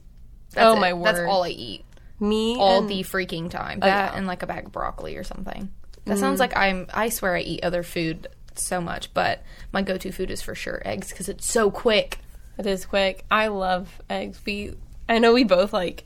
[0.53, 0.81] That's Oh, it.
[0.81, 1.85] my That's all I eat
[2.21, 3.79] Me all and- the freaking time.
[3.83, 4.19] Oh, that yeah.
[4.19, 5.71] and like a bag of broccoli or something.
[6.07, 6.41] That sounds mm.
[6.41, 6.87] like I'm.
[6.93, 10.83] I swear I eat other food so much, but my go-to food is for sure
[10.85, 12.19] eggs because it's so quick.
[12.59, 13.25] It is quick.
[13.31, 14.39] I love eggs.
[14.45, 14.75] We
[15.09, 16.05] I know we both like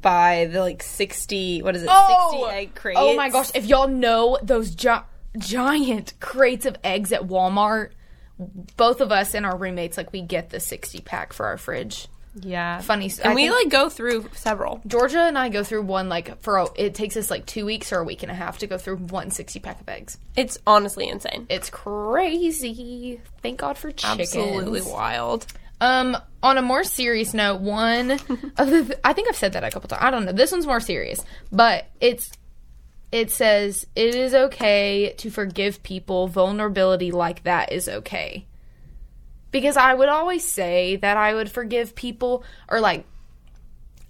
[0.00, 1.88] buy the like 60 what is it?
[1.88, 3.00] 60 egg oh crates.
[3.00, 3.50] Oh my gosh!
[3.54, 5.04] If y'all know those gi-
[5.38, 7.90] giant crates of eggs at Walmart,
[8.76, 12.08] both of us and our roommates like we get the sixty pack for our fridge.
[12.42, 12.80] Yeah.
[12.80, 13.10] Funny.
[13.22, 14.80] And I we like go through several.
[14.86, 17.92] Georgia and I go through one like for a, it takes us like two weeks
[17.92, 20.18] or a week and a half to go through one 60 pack of eggs.
[20.36, 21.46] It's honestly insane.
[21.48, 23.20] It's crazy.
[23.42, 24.20] Thank God for chickens.
[24.20, 25.46] Absolutely wild.
[25.80, 28.20] Um, on a more serious note, one of
[28.70, 30.02] the I think I've said that a couple times.
[30.02, 30.32] I don't know.
[30.32, 32.30] This one's more serious, but it's
[33.10, 36.28] it says it is okay to forgive people.
[36.28, 38.46] Vulnerability like that is okay.
[39.50, 43.06] Because I would always say that I would forgive people or like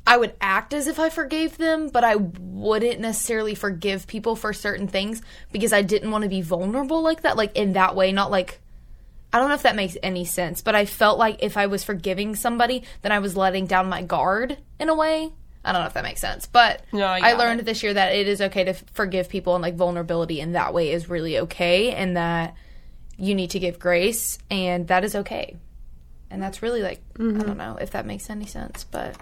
[0.07, 4.55] I would act as if I forgave them, but I wouldn't necessarily forgive people for
[4.55, 5.21] certain things
[5.53, 8.61] because I didn't want to be vulnerable like that, like in that way, not like
[9.33, 11.85] I don't know if that makes any sense, but I felt like if I was
[11.85, 15.31] forgiving somebody, then I was letting down my guard in a way.
[15.65, 17.67] I don't know if that makes sense, but No, I I, learned it.
[17.67, 20.93] this year that it is okay to forgive people and like vulnerability in that way
[20.93, 22.55] is really okay, and that
[23.19, 25.57] you need to give grace, and that is okay.
[26.31, 27.41] And that's really like I mm-hmm.
[27.41, 29.17] don't know if that makes any sense, but it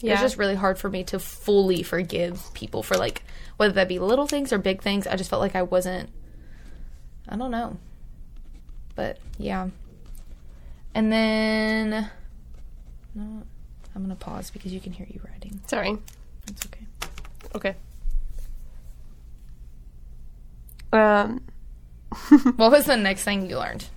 [0.00, 0.12] Yeah.
[0.12, 3.22] was just really hard for me to fully forgive people for like
[3.56, 5.06] whether that be little things or big things.
[5.06, 6.10] I just felt like I wasn't.
[7.28, 7.78] I don't know,
[8.96, 9.68] but yeah.
[10.94, 12.10] And then,
[13.14, 13.42] no,
[13.94, 15.60] I'm gonna pause because you can hear you writing.
[15.66, 15.96] Sorry.
[16.46, 16.86] That's okay.
[17.54, 17.76] Okay.
[20.92, 21.42] Um
[22.56, 23.88] What was the next thing you learned?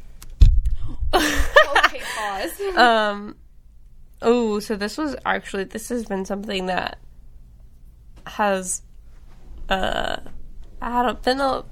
[1.13, 2.61] okay, pause.
[2.75, 3.35] um
[4.21, 6.99] oh, so this was actually this has been something that
[8.27, 8.81] has
[9.69, 10.17] uh
[10.81, 11.63] I don't been a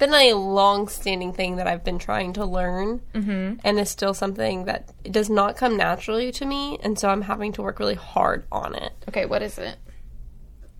[0.00, 3.60] been a long standing thing that I've been trying to learn mm-hmm.
[3.62, 7.52] and is still something that does not come naturally to me and so I'm having
[7.52, 8.92] to work really hard on it.
[9.08, 9.76] Okay, what is it?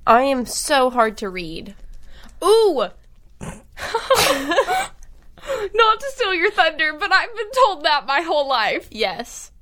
[0.06, 1.76] I am so hard to read.
[2.42, 2.88] Ooh.
[5.72, 8.88] Not to steal your thunder, but I've been told that my whole life.
[8.90, 9.52] Yes.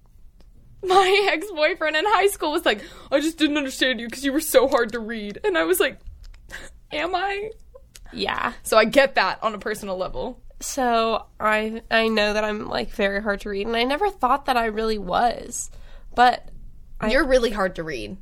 [0.82, 4.32] My ex boyfriend in high school was like, I just didn't understand you because you
[4.32, 5.40] were so hard to read.
[5.44, 5.98] And I was like,
[6.90, 7.50] Am I?
[8.12, 8.52] Yeah.
[8.62, 10.40] So I get that on a personal level.
[10.60, 14.46] So I I know that I'm like very hard to read and I never thought
[14.46, 15.70] that I really was.
[16.14, 16.48] But
[17.12, 18.16] You're really hard to read.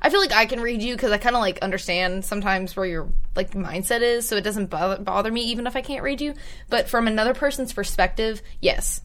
[0.00, 2.86] I feel like I can read you because I kind of like understand sometimes where
[2.86, 6.20] your like mindset is, so it doesn't bother, bother me even if I can't read
[6.20, 6.34] you.
[6.68, 9.00] But from another person's perspective, yes,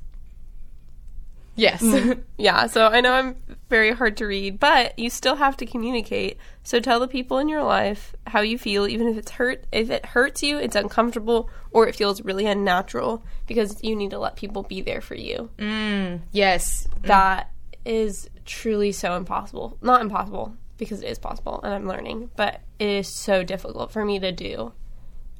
[1.57, 2.21] yes, mm-hmm.
[2.37, 3.35] yeah, so I know I'm
[3.69, 6.37] very hard to read, but you still have to communicate.
[6.63, 9.89] So tell the people in your life how you feel even if it's hurt if
[9.89, 14.35] it hurts you, it's uncomfortable or it feels really unnatural because you need to let
[14.35, 15.49] people be there for you.
[15.57, 16.87] Mm, yes.
[17.01, 17.07] Mm.
[17.07, 17.51] That
[17.83, 19.77] is truly so impossible.
[19.81, 24.05] Not impossible because it is possible and I'm learning, but it is so difficult for
[24.05, 24.71] me to do.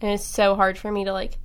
[0.02, 1.38] And it's so hard for me to like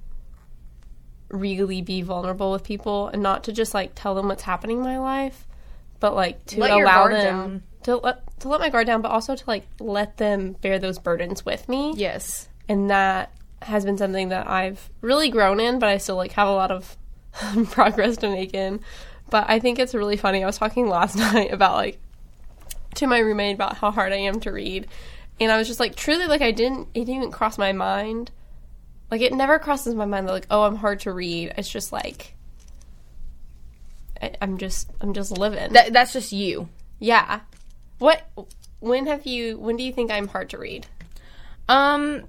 [1.33, 4.83] really be vulnerable with people and not to just like tell them what's happening in
[4.85, 5.47] my life,
[6.01, 7.63] but like to Let allow them down.
[7.85, 10.99] to let to let my guard down, but also to like let them bear those
[10.99, 11.95] burdens with me.
[11.97, 12.49] Yes.
[12.69, 16.49] And that has been something that I've really grown in, but I still like have
[16.49, 16.97] a lot of
[17.71, 18.81] progress to make in.
[19.31, 20.43] But I think it's really funny.
[20.43, 21.99] I was talking last night about like
[22.97, 24.87] to my roommate about how hard I am to read.
[25.41, 28.31] And I was just like, truly, like, I didn't, it didn't even cross my mind.
[29.13, 31.53] Like, it never crosses my mind that, like, oh, I'm hard to read.
[31.59, 32.35] It's just like,
[34.23, 35.75] I, I'm just, I'm just living.
[35.75, 36.71] That, that's just you.
[36.99, 37.41] yeah.
[37.99, 38.23] What,
[38.81, 40.87] when have you, when do you think I'm hard to read?
[41.69, 42.25] Um,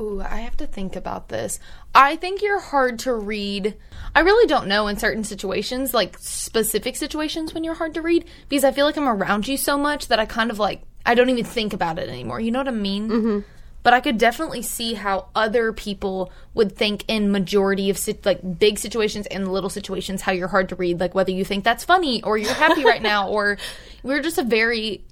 [0.00, 1.58] ooh, I have to think about this.
[1.94, 3.74] I think you're hard to read.
[4.14, 8.26] I really don't know in certain situations, like specific situations when you're hard to read,
[8.48, 11.14] because I feel like I'm around you so much that I kind of like, I
[11.14, 12.40] don't even think about it anymore.
[12.40, 13.08] You know what I mean?
[13.08, 13.40] Mm-hmm.
[13.88, 18.78] But I could definitely see how other people would think in majority of like big
[18.78, 22.22] situations and little situations how you're hard to read, like whether you think that's funny
[22.22, 23.56] or you're happy right now or
[24.02, 25.06] we're just a very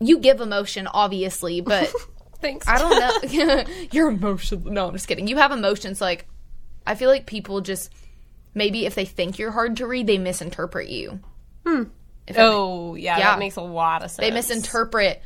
[0.00, 1.92] you give emotion obviously, but
[2.40, 2.66] Thanks.
[2.66, 3.64] I don't know.
[3.92, 4.72] You're emotional.
[4.72, 5.26] No, I'm just kidding.
[5.28, 6.00] You have emotions.
[6.00, 6.26] Like,
[6.86, 7.92] I feel like people just
[8.54, 11.20] maybe if they think you're hard to read, they misinterpret you.
[11.66, 11.82] Hmm.
[12.28, 13.24] That Oh, yeah, Yeah.
[13.32, 14.26] that makes a lot of sense.
[14.26, 15.20] they misinterpret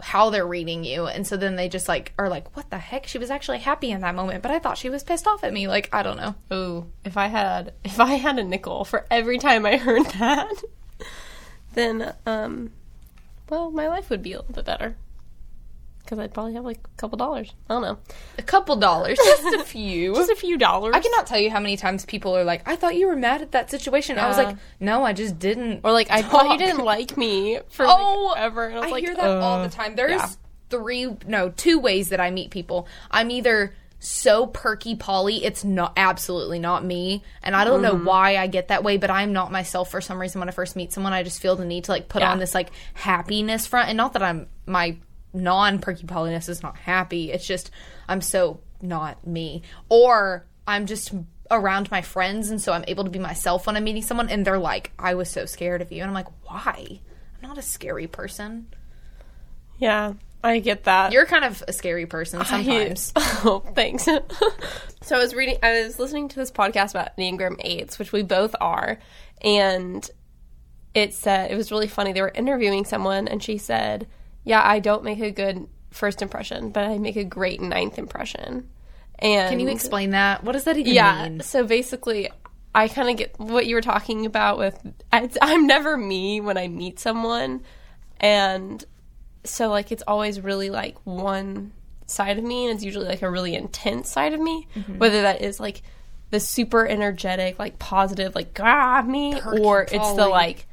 [0.00, 3.06] how they're reading you, and so then they just like are like, "What the heck?
[3.06, 5.52] She was actually happy in that moment, but I thought she was pissed off at
[5.52, 6.34] me." Like, I don't know.
[6.52, 10.62] Ooh, if I had if I had a nickel for every time I heard that,
[11.74, 12.70] then um,
[13.48, 14.96] well, my life would be a little bit better
[16.08, 17.52] because I'd probably have like a couple dollars.
[17.68, 17.98] I don't know,
[18.38, 20.14] A couple dollars, just a few.
[20.14, 20.94] just a few dollars.
[20.96, 23.42] I cannot tell you how many times people are like, "I thought you were mad
[23.42, 26.56] at that situation." I was like, "No, I just didn't." or like I thought you
[26.58, 28.66] didn't like me for Oh, like, ever.
[28.68, 29.96] And I was I like, hear that all uh, the time.
[29.96, 30.28] There's yeah.
[30.70, 32.88] three, no, two ways that I meet people.
[33.10, 37.98] I'm either so perky Polly, it's not absolutely not me, and I don't Mm-hmm.
[37.98, 40.38] know why I get that way, but I'm not myself for some reason.
[40.38, 42.30] When I first meet someone, I just feel the need to like put Yeah.
[42.30, 44.96] on this like happiness front, and not that I'm my
[45.32, 47.30] non perky Polliness is not happy.
[47.32, 47.70] It's just
[48.08, 51.12] I'm so not me, or I'm just
[51.50, 54.44] around my friends and so I'm able to be myself when I'm meeting someone and
[54.44, 57.00] they're like I was so scared of you and I'm like why
[57.42, 58.66] I'm not a scary person
[59.78, 60.12] Yeah,
[60.44, 61.12] I get that.
[61.12, 63.12] you're kind of a scary person sometimes.
[63.16, 64.04] oh, thanks.
[65.02, 68.22] so I was reading, I was listening to this podcast about Enneagram 8s, which we
[68.22, 68.98] both are,
[69.40, 70.08] and
[70.94, 72.12] it said, it was really funny.
[72.12, 74.06] They were interviewing someone, and she said,
[74.48, 78.68] Yeah, I don't make a good first impression, but I make a great ninth impression.
[79.18, 80.42] And Can you explain that?
[80.42, 81.28] What does that even yeah.
[81.28, 81.40] mean?
[81.40, 82.30] So basically,
[82.74, 84.78] I kind of get what you were talking about with
[85.12, 87.62] I, I'm never me when I meet someone,
[88.20, 88.82] and
[89.44, 91.72] so like it's always really like one
[92.06, 94.98] side of me, and it's usually like a really intense side of me, Mm-hmm.
[94.98, 95.82] whether that is like
[96.30, 100.66] the super energetic, like positive, like ah me, Perky or it's the like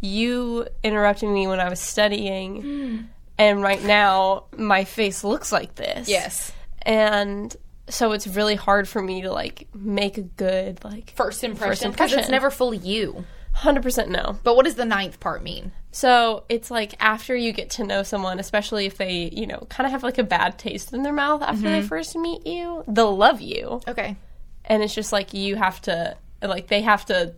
[0.00, 2.62] you interrupting me when I was studying.
[2.62, 2.96] Hmm.
[3.38, 6.52] And right now, my face looks like this Yes.
[6.82, 7.54] and
[7.88, 12.12] so it's really hard for me to like make a good like First impression because
[12.12, 12.18] impression.
[12.20, 13.24] it's never fully you.
[13.56, 15.70] 100% no But what does the ninth part mean?
[15.92, 19.86] so it's like after you get to know someone especially if they you know kind
[19.86, 21.86] of have like a bad taste in their mouth after they mm-hmm.
[21.86, 24.16] first meet you they'll love you Okay.
[24.64, 27.32] and it's just like you have to like they have to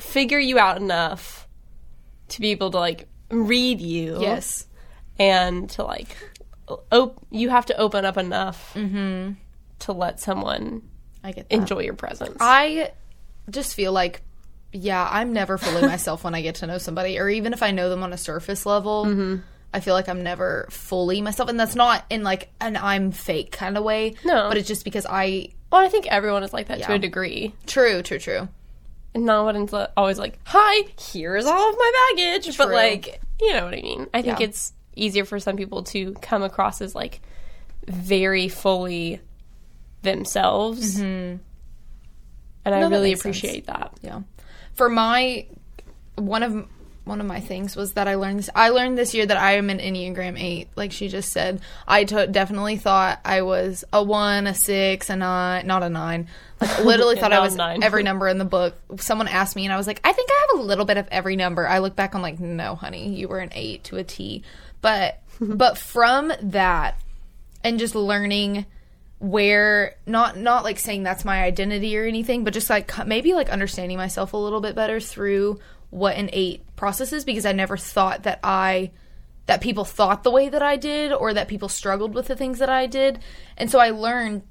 [0.00, 1.46] figure you out enough
[2.30, 4.66] to be able to like read you Yes.
[5.18, 6.16] And to like
[6.90, 9.32] op- you have to open up enough Mm-hmm.
[9.80, 10.82] to let someone
[11.24, 11.54] I get that.
[11.54, 12.92] enjoy your presence I
[13.50, 14.22] just feel like,
[14.72, 17.72] yeah, I'm never fully myself when I get to know somebody, or even if I
[17.72, 19.04] know them on a surface level.
[19.06, 19.36] Mm-hmm.
[19.74, 23.52] I feel like I'm never fully myself, and that's not in like an I'm fake
[23.52, 24.14] kind of way.
[24.24, 24.48] No.
[24.48, 25.48] but it's just because I.
[25.72, 27.54] Well, I think everyone is like that to a degree.
[27.66, 28.48] True, true, true.
[29.14, 33.64] And no one's always like, "Hi, here's all of my baggage," but like, you know
[33.64, 34.08] what I mean.
[34.14, 34.46] I think Yeah.
[34.46, 37.20] it's easier for some people to come across as like
[37.86, 39.20] very fully
[40.02, 41.40] themselves, and
[42.64, 42.80] I Mm-hmm.
[42.80, 43.20] No, that really sense.
[43.20, 43.92] appreciate that.
[44.02, 44.22] Yeah.
[44.74, 45.46] For my
[46.16, 46.66] one of
[47.04, 48.50] one of my things was that I learned this.
[48.54, 50.68] I learned this year that I am an Enneagram Eight.
[50.76, 55.66] Like she just said, I definitely thought I was a one, a six, a nine,
[55.66, 56.28] not a nine.
[56.60, 57.82] Like literally thought I was nine.
[57.82, 58.76] every number in the book.
[58.98, 61.08] Someone asked me, and I was like, I think I have a little bit of
[61.10, 61.66] every number.
[61.66, 64.44] I look back, I'm like, no, honey, you were an eight to a T.
[64.80, 67.00] But but from that,
[67.64, 68.66] and just learning
[69.18, 73.48] where not not like saying that's my identity or anything but just like maybe like
[73.50, 75.60] understanding myself a little bit better through
[75.92, 78.90] what an eight processes because i never thought that i
[79.46, 82.58] that people thought the way that i did or that people struggled with the things
[82.58, 83.18] that i did.
[83.58, 84.42] And so i learned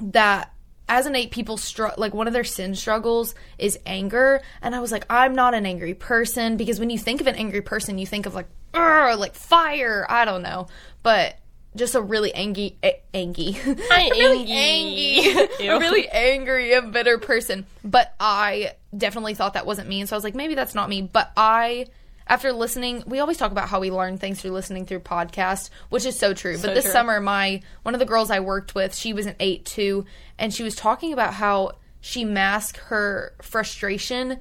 [0.00, 0.52] that
[0.88, 4.40] as an eight people str- like one of their sin struggles is anger.
[4.62, 7.34] And i was like i'm not an angry person because when you think of an
[7.34, 10.68] angry person you think of like like fire i don't know.
[11.02, 11.38] But
[11.76, 15.68] just a really angry a- angry I really angry.
[15.68, 20.16] a really angry and bitter person but i definitely thought that wasn't me and so
[20.16, 21.86] i was like maybe that's not me but i
[22.28, 26.04] after listening, we always talk about how we learn things through listening through podcasts, which
[26.04, 26.56] is so true.
[26.56, 26.92] So but this true.
[26.92, 30.04] summer, my one of the girls I worked with, she was an eight too,
[30.38, 34.38] and she was talking about how she masked her frustration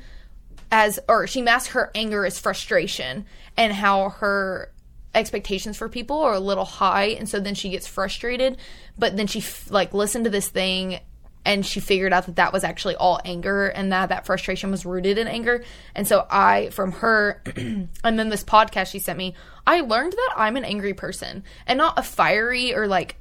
[0.69, 3.25] as, or she masked her anger as frustration,
[3.55, 4.71] and how her
[5.18, 8.57] expectations for people are a little high, and so then she gets frustrated.
[8.97, 10.99] But then she f- like listened to this thing
[11.45, 14.86] and she figured out that that was actually all anger and that that frustration was
[14.86, 15.63] rooted in anger
[15.95, 19.34] and so i from her and then this podcast she sent me
[19.65, 23.15] i learned that i'm an angry person and not a fiery or like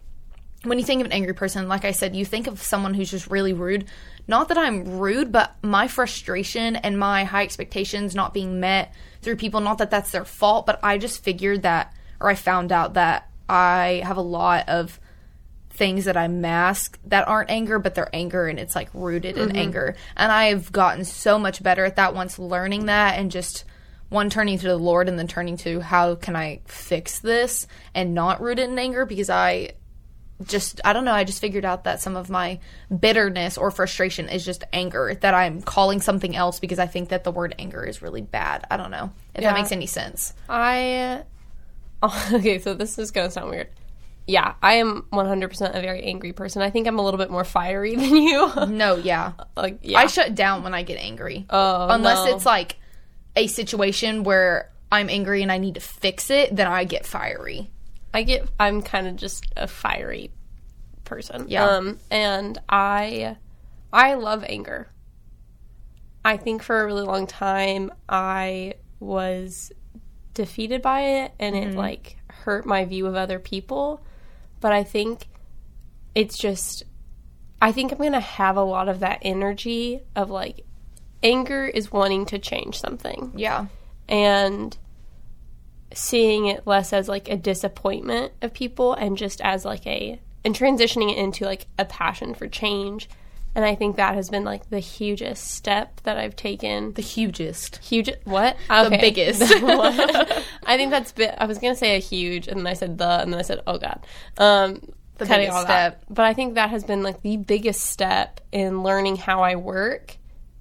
[0.66, 3.10] when you think of an angry person like i said you think of someone who's
[3.10, 3.86] just really rude
[4.28, 8.92] not that i'm rude but my frustration and my high expectations not being met
[9.22, 12.72] through people not that that's their fault but i just figured that or i found
[12.72, 15.00] out that i have a lot of
[15.76, 19.48] things that I mask that aren't anger, but they're anger and it's like rooted in
[19.48, 19.56] mm-hmm.
[19.56, 19.94] anger.
[20.16, 23.64] And I've gotten so much better at that once learning that and just
[24.08, 28.14] one turning to the Lord and then turning to how can I fix this and
[28.14, 29.72] not root it in anger because I
[30.44, 32.58] just I don't know, I just figured out that some of my
[33.00, 37.24] bitterness or frustration is just anger that I'm calling something else because I think that
[37.24, 38.66] the word anger is really bad.
[38.70, 39.52] I don't know if Yeah.
[39.52, 40.34] that makes any sense.
[40.48, 41.24] I
[42.32, 43.68] okay, so this is gonna sound weird.
[44.28, 46.60] Yeah, I am 100% a very angry person.
[46.60, 48.50] I think I'm a little bit more fiery than you.
[48.66, 49.32] No, yeah.
[49.56, 51.46] like, yeah, I shut down when I get angry.
[51.48, 52.34] Oh, Unless no.
[52.36, 52.76] it's like
[53.36, 57.70] a situation where I'm angry and I need to fix it, then I get fiery.
[58.14, 60.30] I get I'm kind of just a fiery
[61.04, 61.46] person.
[61.48, 61.66] Yeah.
[61.66, 63.36] Um and I
[63.92, 64.88] I love anger.
[66.24, 69.72] I think for a really long time I was
[70.34, 74.02] defeated by it and it like hurt my view of other people,
[74.60, 75.28] but I think
[76.14, 76.82] it's just
[77.62, 80.66] I think I'm going to have a lot of that energy of like
[81.22, 83.66] anger is wanting to change something Yeah.
[84.08, 84.76] and
[85.96, 90.54] seeing it less as like a disappointment of people and just as like a and
[90.54, 93.08] transitioning it into like a passion for change
[93.54, 97.76] and i think that has been like the hugest step that i've taken The hugest.
[97.78, 99.42] huge what The biggest.
[100.66, 103.20] I think that's bit i was gonna say a huge and then i said the
[103.22, 104.04] and then i said oh god
[104.38, 104.80] um
[105.18, 105.92] The cutting biggest all that.
[106.00, 106.04] step.
[106.10, 110.16] but i think that has been like the biggest step in learning how i work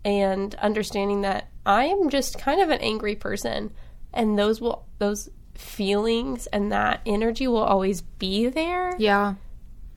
[0.06, 3.72] and understanding that i am just kind of an angry person
[4.16, 9.36] and those will those feelings and that energy will always be there Yeah.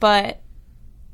[0.00, 0.40] but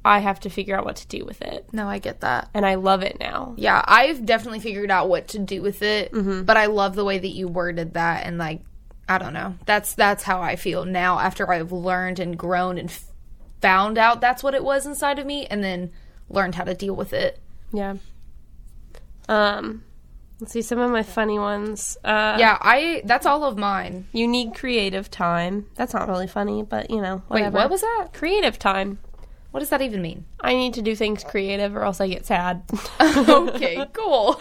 [0.05, 2.51] i have to figure out what to do with it No, I get that.
[2.53, 6.13] and i love it now Yeah, I've definitely figured out what to do with it,
[6.13, 6.43] Mm-hmm.
[6.43, 8.61] but I love the way that you worded that and like
[9.07, 9.55] I don't know.
[9.67, 13.05] That's that's how I feel now after I've learned and grown and f-
[13.61, 15.91] found out that's what it was inside of me and then
[16.31, 17.39] learned how to deal with it.
[17.71, 17.97] Yeah.
[19.29, 19.83] Um,
[20.41, 21.97] let's see some of my funny ones.
[22.05, 24.07] Uh, Yeah, I that's all of mine.
[24.13, 25.67] You need creative time.
[25.75, 28.09] That's not really funny, but you know, Wait, what was that?
[28.13, 28.99] creative time?
[29.51, 30.25] What does that even mean?
[30.41, 32.65] I need to do things creative, or else I get sad.
[33.01, 34.37] okay, cool.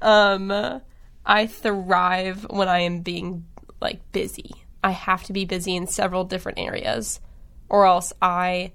[0.00, 0.80] um,
[1.24, 3.44] I thrive when I am being
[3.80, 4.52] like busy.
[4.82, 7.20] I have to be busy in several different areas,
[7.68, 8.72] or else I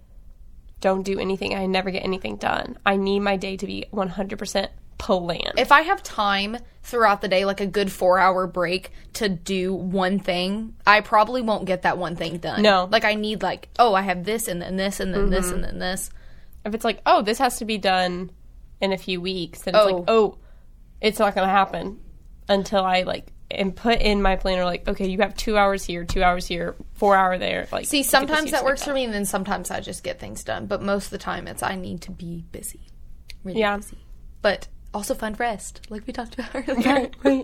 [0.81, 1.55] don't do anything.
[1.55, 2.77] I never get anything done.
[2.85, 4.71] I need my day to be one hundred percent
[5.01, 5.53] planned.
[5.57, 9.73] if I have time throughout the day, like a good four hour break to do
[9.73, 12.61] one thing, I probably won't get that one thing done.
[12.61, 12.87] No.
[12.91, 15.63] Like I need like, oh, I have this and then this and then this and
[15.63, 15.77] mm-hmm.
[15.77, 16.09] then this.
[16.65, 18.31] if it's like, oh, this has to be done
[18.79, 19.95] in a few weeks, then it's Oh.
[19.97, 20.37] like, oh,
[21.01, 21.99] it's not going to happen
[22.47, 26.05] until I like and put in my planner like, okay, you have two hours here,
[26.05, 27.67] two hours here, four hour there.
[27.71, 30.03] Like, See, to get this sometimes that works for me and then sometimes I just
[30.03, 30.67] get things done.
[30.67, 32.87] But most of the time it's I need to be busy.
[33.43, 33.77] Really Yeah.
[33.77, 33.97] busy.
[34.41, 37.09] But also find rest, like we talked about earlier.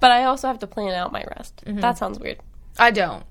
[0.00, 1.62] but I also have to plan out my rest.
[1.66, 1.80] Mm-hmm.
[1.80, 2.38] That sounds weird.
[2.78, 3.24] I don't.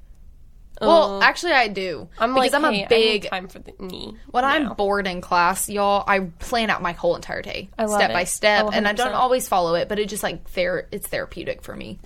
[0.81, 2.09] Well, Uh, actually, I do.
[2.19, 3.29] I'm because like, I'm hey, a big.
[3.29, 4.17] time for the me.
[4.31, 4.49] When now.
[4.49, 8.13] I'm bored in class, y'all, I plan out my whole entire day, step it.
[8.13, 11.07] by step, Oh, and I don't always follow it, but it just like ther- it's
[11.07, 11.99] therapeutic for me.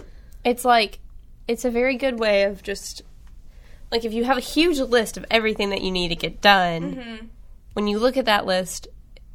[0.46, 1.00] it's like
[1.48, 3.02] it's a very good way of just
[3.92, 6.96] like if you have a huge list of everything that you need to get done
[6.96, 7.26] Mm-hmm.
[7.74, 8.88] when you look at that list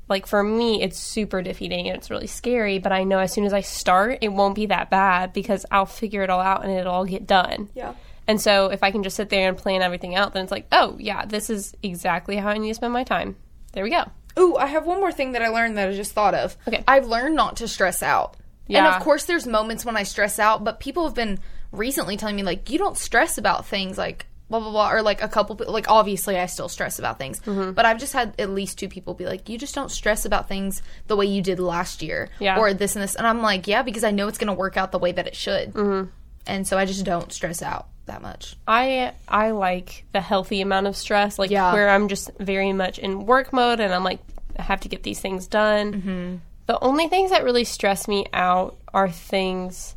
[0.09, 3.44] like for me it's super defeating and it's really scary but i know as soon
[3.44, 6.72] as i start it won't be that bad because i'll figure it all out and
[6.72, 7.94] it'll all get done Yeah.
[8.26, 10.66] and so if i can just sit there and plan everything out then it's like
[10.72, 13.36] oh yeah this is exactly how i need to spend my time
[13.72, 14.05] there we go
[14.36, 16.57] Ooh, I have one more thing that I learned that I just thought of.
[16.66, 16.82] Okay.
[16.88, 18.36] I've learned not to stress out.
[18.66, 18.78] yeah.
[18.84, 21.38] And of course, there's moments when I stress out, but people have been
[21.70, 25.22] recently telling me, like, you don't stress about things like blah blah blah or like
[25.22, 27.72] a couple like obviously I still stress about things Mm-hmm.
[27.72, 30.49] but I've just had at least two people be like you just don't stress about
[30.49, 32.59] things the way you did last year Yeah.
[32.59, 34.76] or this and this and I'm like yeah because I know it's going to work
[34.76, 36.11] out the way that it should mm-hmm.
[36.47, 40.88] and so I just don't stress out that much I I like the healthy amount
[40.88, 41.72] of stress, like Yeah.
[41.72, 44.20] where I'm just very much in work mode, and I'm like,
[44.59, 45.92] I have to get these things done.
[45.95, 46.36] Mm-hmm.
[46.66, 49.97] The only things that really stress me out are things.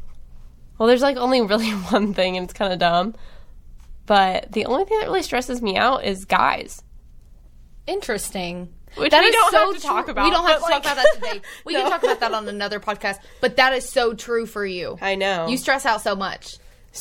[0.78, 3.14] Well, there's like only really one thing, and it's kind of dumb.
[4.08, 6.82] But the only thing that really stresses me out is guys.
[7.86, 10.62] interesting Which That we is don't so have to talk about, We don't have to
[10.62, 11.42] but, talk about that today.
[11.66, 11.82] We No.
[11.84, 13.20] can talk about that on another podcast.
[13.42, 14.98] But that is so true for you.
[15.02, 15.48] I know.
[15.48, 16.58] You stress out so much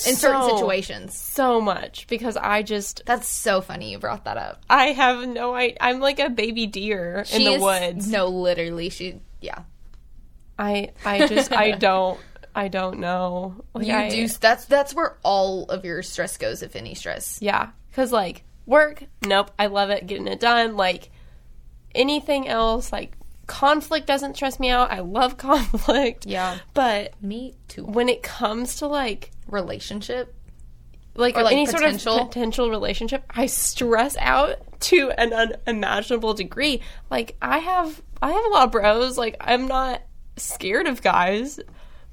[0.06, 1.16] in certain situations.
[1.16, 4.62] so much because I just That's so funny you brought that up.
[4.68, 5.78] I have no idea.
[5.80, 8.08] I'm like a baby deer in the is- woods.
[8.10, 9.20] No, literally, she.
[9.40, 9.60] Yeah,
[10.58, 12.18] I I just I don't
[12.56, 13.62] I don't know.
[13.74, 14.26] Like, you I- do.
[14.28, 17.38] That's that's where all of your stress goes, if any stress.
[17.42, 20.76] Yeah, because like work, nope, I love it, getting it done.
[20.76, 21.10] Like
[21.94, 23.12] anything else, like
[23.46, 24.90] conflict doesn't stress me out.
[24.90, 26.26] I love conflict.
[26.26, 26.58] Yeah.
[26.74, 27.84] but Me too.
[27.84, 30.34] when it comes to like Relationship.
[31.14, 31.98] like, Or, like, any potential?
[31.98, 36.80] sort of potential relationship, I stress out to an unimaginable degree.
[37.10, 39.16] Like I have I have a lot of bros.
[39.16, 40.02] Like I'm not
[40.36, 41.60] scared of guys,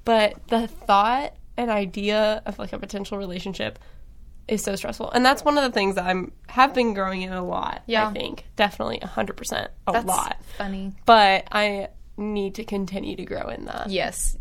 [0.05, 3.79] but the thought and idea of like a potential relationship
[4.47, 5.11] is so stressful.
[5.11, 7.83] And that's one of the things that I'm have been growing in a lot.
[7.85, 8.07] Yeah.
[8.07, 8.45] I think.
[8.55, 10.37] Definitely hundred percent a That's lot.
[10.57, 10.93] funny.
[11.05, 13.89] But I need to continue to grow in that.
[13.89, 14.37] Yes.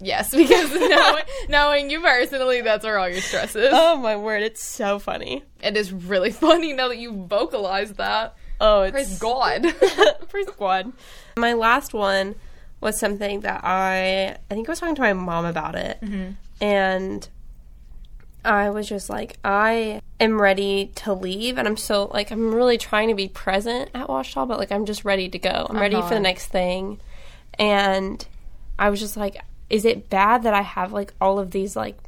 [0.00, 3.70] Yes, because knowing, knowing you personally, that's where all your stress is.
[3.72, 5.42] Oh my word, it's so funny.
[5.60, 8.36] It is really funny now that you vocalize that.
[8.60, 9.62] Oh, it's Praise God.
[10.28, 10.92] Praise God.
[11.36, 12.36] My last one
[12.80, 16.32] was something that I I think I was talking to my mom about it, mm-hmm.
[16.60, 17.28] and
[18.44, 22.78] I was just like, I am ready to leave, and I'm so like I'm really
[22.78, 25.66] trying to be present at Washall, but like I'm just ready to go.
[25.68, 26.18] I'm ready for the uh-huh.
[26.20, 27.00] next thing,
[27.58, 28.26] and
[28.78, 31.98] I was just like, is it bad that I have like all of these like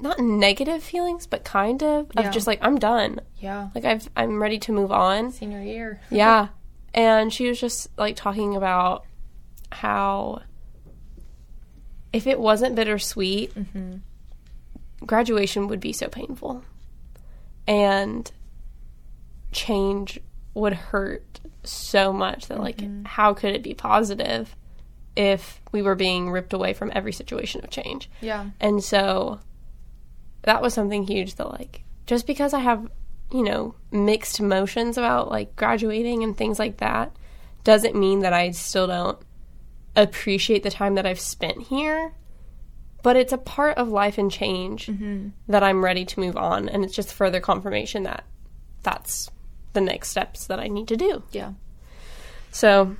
[0.00, 2.26] not negative feelings, but kind of Yeah.
[2.26, 3.20] of just like I'm done.
[3.38, 3.68] yeah.
[3.74, 5.30] Like I've I'm ready to move on.
[5.30, 6.00] Senior year.
[6.10, 6.48] Yeah.
[6.94, 9.04] And she was just like talking about
[9.72, 10.42] how
[12.12, 13.52] if it wasn't bittersweet,
[15.06, 16.64] graduation would be so painful.
[17.66, 18.30] And
[19.52, 20.18] change
[20.54, 23.04] would hurt so much that, like, mm-hmm.
[23.04, 24.56] how could it be positive
[25.16, 28.10] if we were being ripped away from every situation of change?
[28.20, 28.46] Yeah.
[28.60, 29.40] And so
[30.42, 32.88] that was something huge that like just because I have,
[33.32, 37.14] you know, mixed emotions about like graduating and things like that
[37.64, 39.18] doesn't mean that I still don't
[39.96, 42.12] appreciate the time that I've spent here.
[43.02, 45.28] But it's a part of life and change mm-hmm.
[45.48, 48.24] that I'm ready to move on and it's just further confirmation that
[48.82, 49.30] that's
[49.72, 51.22] the next steps that I need to do.
[51.32, 51.52] Yeah.
[52.50, 52.96] So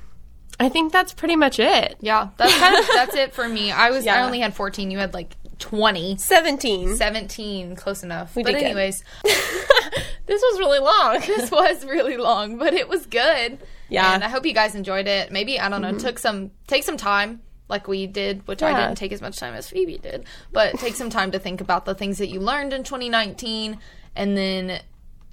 [0.59, 1.97] I think that's pretty much it.
[2.01, 2.29] Yeah.
[2.39, 3.73] That's kind of that's it for me.
[3.73, 4.91] I was I only had 14.
[4.91, 6.17] You had like 20.
[6.17, 6.97] 17.
[6.97, 8.35] 17, close enough.
[8.35, 9.05] We but anyways,
[10.31, 11.21] This was really long.
[11.27, 13.59] this was really long, but it was good.
[13.89, 14.05] Yeah.
[14.05, 14.15] Mm-hmm.
[14.15, 15.33] And I hope you guys enjoyed it.
[15.33, 18.95] Maybe I don't know, took some take some time like we did, which I didn't
[18.97, 21.97] take as much time as Phoebe did, but take some time to think about the
[21.97, 23.79] things that you learned in 2019
[24.15, 24.81] and then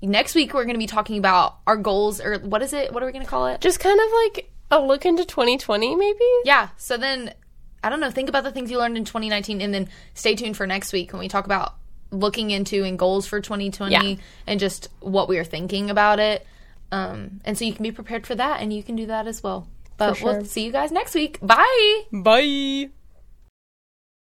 [0.01, 2.91] next week we're going to be talking about our goals or what is it?
[2.91, 3.61] What are we going to call it?
[3.61, 6.69] just kind of like a look into 2020 maybe Yeah.
[6.77, 7.35] So then,
[7.83, 8.11] I don't know.
[8.11, 11.13] Think about the things you learned in 2019, and then stay tuned for next week
[11.13, 11.75] when we talk about
[12.11, 14.15] looking into and goals for 2020 Yeah.
[14.45, 16.45] and just what we are thinking about it.
[16.91, 19.43] Um, and so you can be prepared for that, and you can do that as
[19.43, 19.67] well.
[19.97, 20.33] But sure.
[20.33, 21.39] we'll see you guys next week.
[21.41, 22.01] Bye.
[22.11, 22.89] bye